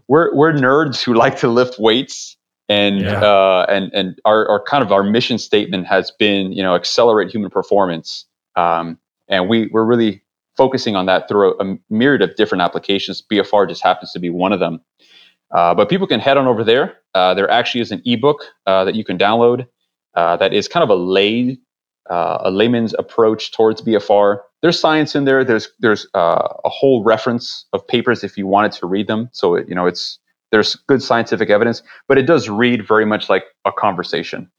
[0.08, 2.35] we're, we're nerds who like to lift weights
[2.70, 3.22] and yeah.
[3.22, 7.32] uh, and and our, our kind of our mission statement has been you know accelerate
[7.32, 8.26] human performance.
[8.56, 8.98] Um,
[9.28, 10.24] and we we're really
[10.56, 13.22] focusing on that through a, a, myriad of different applications.
[13.22, 14.82] Bfr just happens to be one of them.
[15.52, 16.98] Uh, but people can head on over there.
[17.14, 19.68] Uh, there actually is an ebook uh, that you can download
[20.16, 21.58] uh, that is kind of a lay
[22.10, 25.44] uh, a layman's approach towards bfr there's science in there.
[25.44, 29.30] There's there's a whole reference of papers if you wanted to read them.
[29.32, 30.18] So it, you know it's
[30.52, 34.50] there's good scientific evidence, but it does read very much like a conversation.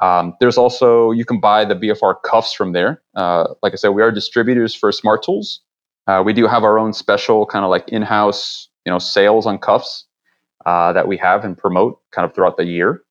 [0.00, 3.02] Um, there's also you can buy the BFR cuffs from there.
[3.14, 5.60] Uh, like I said, we are distributors for Smart Tools.
[6.06, 9.58] Uh, we do have our own special kind of like in-house, you know, sales on
[9.58, 10.06] cuffs
[10.66, 13.02] uh, that we have and promote kind of throughout the year.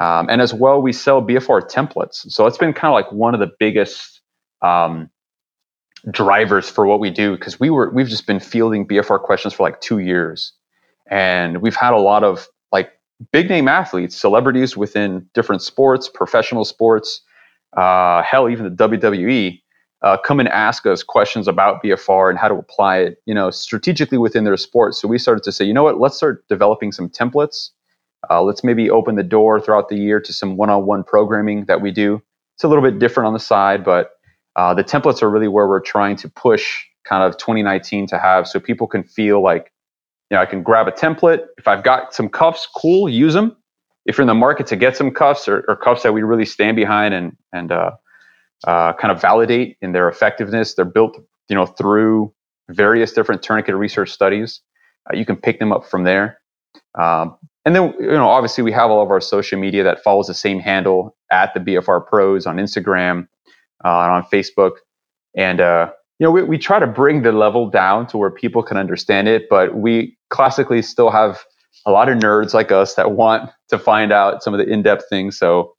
[0.00, 2.30] Um, and as well, we sell BFR templates.
[2.30, 4.20] So it's been kind of like one of the biggest
[4.60, 5.08] um,
[6.10, 9.62] drivers for what we do because we were we've just been fielding BFR questions for
[9.62, 10.52] like two years.
[11.10, 12.90] And we've had a lot of like
[13.32, 17.20] big name athletes, celebrities within different sports, professional sports,
[17.76, 19.60] uh, hell, even the WWE,
[20.02, 23.50] uh, come and ask us questions about BFR and how to apply it, you know,
[23.50, 24.94] strategically within their sport.
[24.94, 27.70] So we started to say, you know what, let's start developing some templates.
[28.28, 31.90] Uh, let's maybe open the door throughout the year to some one-on-one programming that we
[31.90, 32.20] do.
[32.56, 34.12] It's a little bit different on the side, but
[34.56, 38.48] uh, the templates are really where we're trying to push kind of 2019 to have
[38.48, 39.72] so people can feel like
[40.30, 41.46] you know i can grab a template.
[41.58, 43.56] If i've got some cuffs cool use them
[44.04, 46.46] if you're in the market to get some cuffs or, or cuffs that we really
[46.46, 47.92] stand behind and and uh,
[48.66, 51.18] uh, kind of validate in their effectiveness they're built
[51.48, 52.32] you know through
[52.70, 54.60] various different tourniquet research studies
[55.08, 56.40] uh, you can pick them up from there.
[56.98, 60.26] Um, and then you know obviously we have all of our social media that follows
[60.28, 63.26] the same handle at the bfr pros on instagram
[63.84, 64.72] uh, and on facebook.
[65.36, 68.62] And uh, you know, we, we try to bring the level down to where people
[68.62, 71.44] can understand it, but we classically still have
[71.84, 75.04] a lot of nerds like us that want to find out some of the in-depth
[75.10, 75.38] things.
[75.38, 75.74] So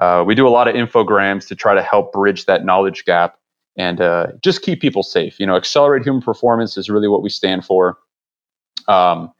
[0.00, 3.38] uh, we do a lot of infograms to try to help bridge that knowledge gap
[3.76, 5.38] and uh, just keep people safe.
[5.38, 7.98] You know, accelerate human performance is really what we stand for.
[8.88, 9.32] Um,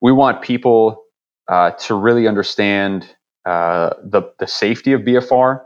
[0.00, 1.04] we want people
[1.48, 5.62] uh, to really understand uh, the the safety of BFR,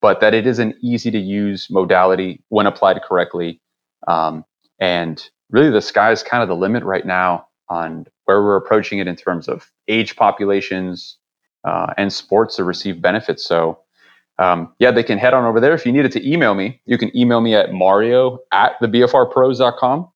[0.00, 3.61] but that it is an easy to use modality when applied correctly.
[4.08, 4.44] Um,
[4.78, 8.98] and really, the sky is kind of the limit right now on where we're approaching
[8.98, 11.18] it in terms of age populations
[11.64, 13.44] uh, and sports to receive benefits.
[13.44, 13.78] So,
[14.38, 15.74] um, yeah, they can head on over there.
[15.74, 20.08] If you needed to email me, you can email me at mario at thebfrpros.com.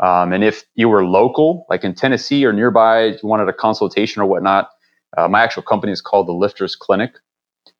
[0.00, 4.22] Um, and if you were local, like in Tennessee or nearby, you wanted a consultation
[4.22, 4.70] or whatnot,
[5.16, 7.16] uh, my actual company is called the Lifters Clinic.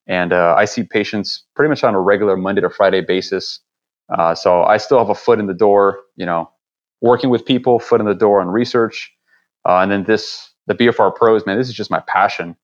[0.07, 3.61] And uh, I see patients pretty much on a regular Monday to Friday basis.
[4.17, 6.51] Uh, so I still have a foot in the door, you know,
[7.01, 9.13] working with people, foot in the door on research.
[9.69, 12.57] Uh, and then this, the BFR Pros, man, this is just my passion.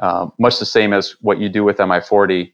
[0.00, 2.52] Uh, much the same as what you do with MI40,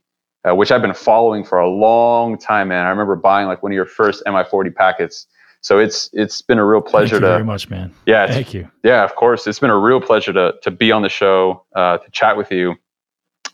[0.48, 2.86] uh, which I've been following for a long time, man.
[2.86, 5.26] I remember buying like one of your first MI40 packets.
[5.60, 7.90] So it's it's been a real pleasure to very much, man.
[8.04, 8.70] Yeah, thank you.
[8.82, 11.96] Yeah, of course, it's been a real pleasure to to be on the show, uh,
[11.96, 12.74] to chat with you.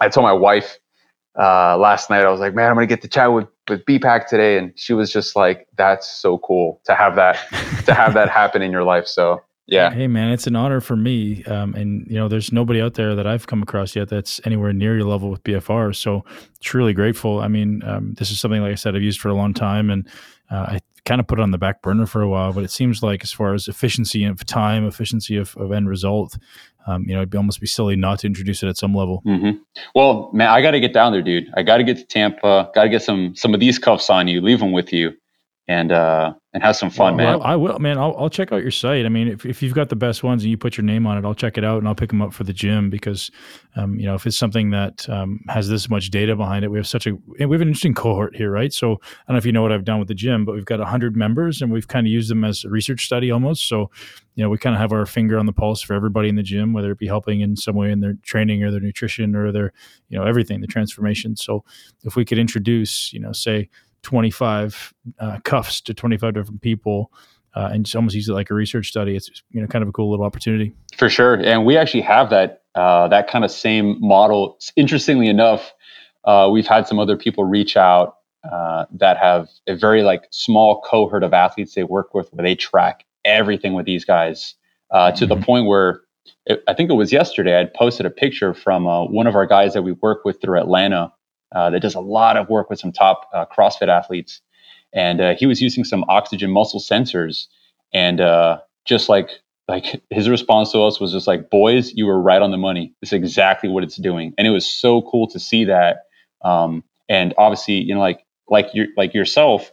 [0.00, 0.76] I told my wife
[1.38, 4.26] uh, last night, I was like, man, I'm gonna get to chat with with BPak
[4.26, 7.36] today, and she was just like, "That's so cool to have that
[7.86, 10.96] to have that happen in your life." So yeah, hey man, it's an honor for
[10.96, 14.40] me, um, and you know, there's nobody out there that I've come across yet that's
[14.44, 15.94] anywhere near your level with BFR.
[15.94, 16.24] So
[16.60, 17.38] truly grateful.
[17.38, 19.88] I mean, um, this is something like I said I've used for a long time,
[19.88, 20.08] and
[20.50, 22.52] uh, I kind of put it on the back burner for a while.
[22.52, 26.36] But it seems like as far as efficiency of time, efficiency of, of end result,
[26.86, 29.22] um, you know, it'd be almost be silly not to introduce it at some level.
[29.26, 29.58] Mm-hmm.
[29.94, 31.48] Well, man, I got to get down there, dude.
[31.56, 32.70] I got to get to Tampa.
[32.74, 34.40] Got to get some some of these cuffs on you.
[34.40, 35.12] Leave them with you,
[35.68, 37.46] and uh, and have some fun, well, man.
[37.46, 37.96] I will, man.
[37.96, 39.06] I'll, I'll check out your site.
[39.06, 41.16] I mean, if, if you've got the best ones and you put your name on
[41.16, 43.30] it, I'll check it out and I'll pick them up for the gym because,
[43.76, 46.78] um, you know, if it's something that um, has this much data behind it, we
[46.78, 48.72] have such a we have an interesting cohort here, right?
[48.72, 48.96] So I
[49.28, 51.16] don't know if you know what I've done with the gym, but we've got hundred
[51.16, 53.68] members and we've kind of used them as a research study almost.
[53.68, 53.88] So,
[54.34, 56.42] you know, we kind of have our finger on the pulse for everybody in the
[56.42, 59.52] gym, whether it be helping in some way in their training or their nutrition or
[59.52, 59.72] their,
[60.08, 61.36] you know, everything, the transformation.
[61.36, 61.64] So
[62.02, 63.68] if we could introduce, you know, say
[64.02, 67.10] 25 uh, cuffs to 25 different people
[67.54, 69.16] uh, and just almost use it like a research study.
[69.16, 70.72] It's you know kind of a cool little opportunity.
[70.96, 74.58] For sure, and we actually have that uh, that kind of same model.
[74.76, 75.72] Interestingly enough,
[76.24, 78.16] uh, we've had some other people reach out
[78.50, 82.54] uh, that have a very like small cohort of athletes they work with, where they
[82.54, 84.54] track everything with these guys
[84.90, 85.40] uh, to mm-hmm.
[85.40, 86.02] the point where
[86.46, 87.60] it, I think it was yesterday.
[87.60, 91.12] I posted a picture from one of our guys that we work with through Atlanta
[91.54, 94.40] uh, that does a lot of work with some top uh, CrossFit athletes.
[94.92, 97.46] And uh, he was using some oxygen muscle sensors.
[97.92, 99.30] And uh, just like
[99.68, 102.92] like his response to us was just like, boys, you were right on the money.
[103.00, 104.34] This is exactly what it's doing.
[104.36, 106.06] And it was so cool to see that.
[106.42, 109.72] Um, and obviously, you know, like like you like yourself,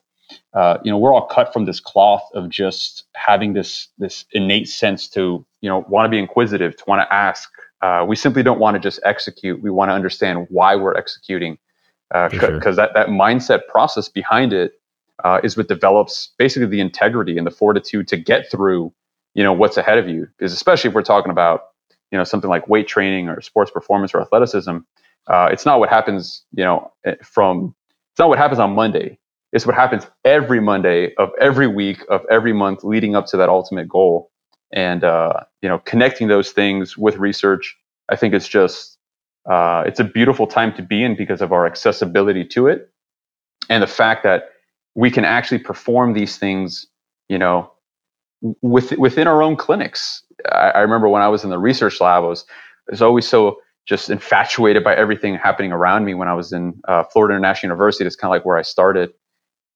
[0.53, 4.69] uh, you know, we're all cut from this cloth of just having this this innate
[4.69, 7.49] sense to, you know, want to be inquisitive, to want to ask.
[7.82, 9.61] Uh, we simply don't want to just execute.
[9.61, 11.57] We want to understand why we're executing
[12.12, 12.74] because uh, sure.
[12.74, 14.74] that, that mindset process behind it
[15.24, 18.93] uh, is what develops basically the integrity and the fortitude to get through
[19.34, 20.28] you know what's ahead of you.
[20.38, 21.62] Because especially if we're talking about
[22.12, 24.78] you know something like weight training or sports performance or athleticism
[25.28, 27.76] uh, it's not what happens you know eh, from
[28.12, 29.18] it's not what happens on monday.
[29.53, 33.49] It's what happens every monday of every week of every month leading up to that
[33.49, 34.30] ultimate goal.
[34.74, 37.76] And uh, you know connecting those things with research
[38.10, 38.96] i think it's just
[39.49, 42.91] uh, it's a beautiful time to be in because of our accessibility to it
[43.69, 44.49] and the fact that
[44.95, 46.87] we can actually perform these things,
[47.29, 47.71] you know,
[48.61, 50.23] with, within our own clinics.
[50.51, 52.45] I, I remember when I was in the research lab, I was,
[52.89, 56.79] I was always so just infatuated by everything happening around me when I was in
[56.87, 58.03] uh, Florida International University.
[58.03, 59.13] That's kind of like where I started.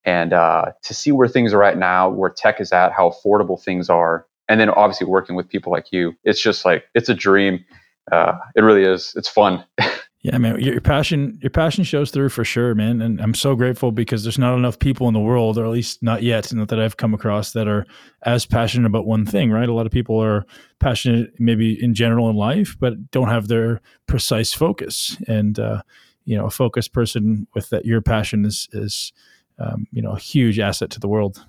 [0.04, 3.62] And uh, to see where things are at now, where tech is at, how affordable
[3.62, 7.14] things are, and then obviously working with people like you, it's just like it's a
[7.14, 7.64] dream
[8.12, 9.14] uh, it really is.
[9.16, 9.64] It's fun.
[10.24, 13.02] Yeah, man, your passion, your passion shows through for sure, man.
[13.02, 16.04] And I'm so grateful because there's not enough people in the world, or at least
[16.04, 17.88] not yet, not that I've come across that are
[18.22, 19.68] as passionate about one thing, right?
[19.68, 20.46] A lot of people are
[20.80, 25.18] passionate maybe in general in life, but don't have their precise focus.
[25.28, 25.82] And, uh,
[26.26, 29.12] you know, a focused person with that, your passion is, is,
[29.58, 31.44] um, you know, a huge asset to the world.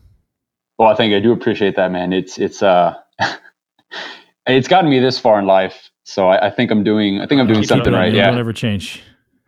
[0.79, 2.15] Well, I think I do appreciate that, man.
[2.15, 2.95] It's, it's, uh,
[4.47, 7.41] it's gotten me this far in life so I, I think I'm doing I think
[7.41, 8.13] I'm doing something right.
[8.13, 9.03] Yeah, don't ever change.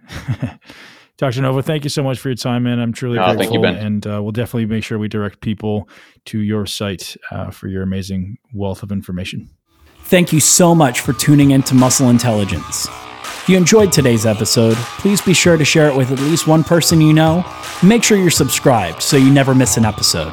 [1.16, 1.42] Dr.
[1.42, 2.80] Novo, thank you so much for your time, man.
[2.80, 5.88] I'm truly no, grateful, you, and uh, we'll definitely make sure we direct people
[6.24, 9.48] to your site uh, for your amazing wealth of information.
[10.04, 12.88] Thank you so much for tuning in to Muscle Intelligence.
[12.88, 16.64] If you enjoyed today's episode, please be sure to share it with at least one
[16.64, 17.44] person you know.
[17.82, 20.32] Make sure you're subscribed so you never miss an episode.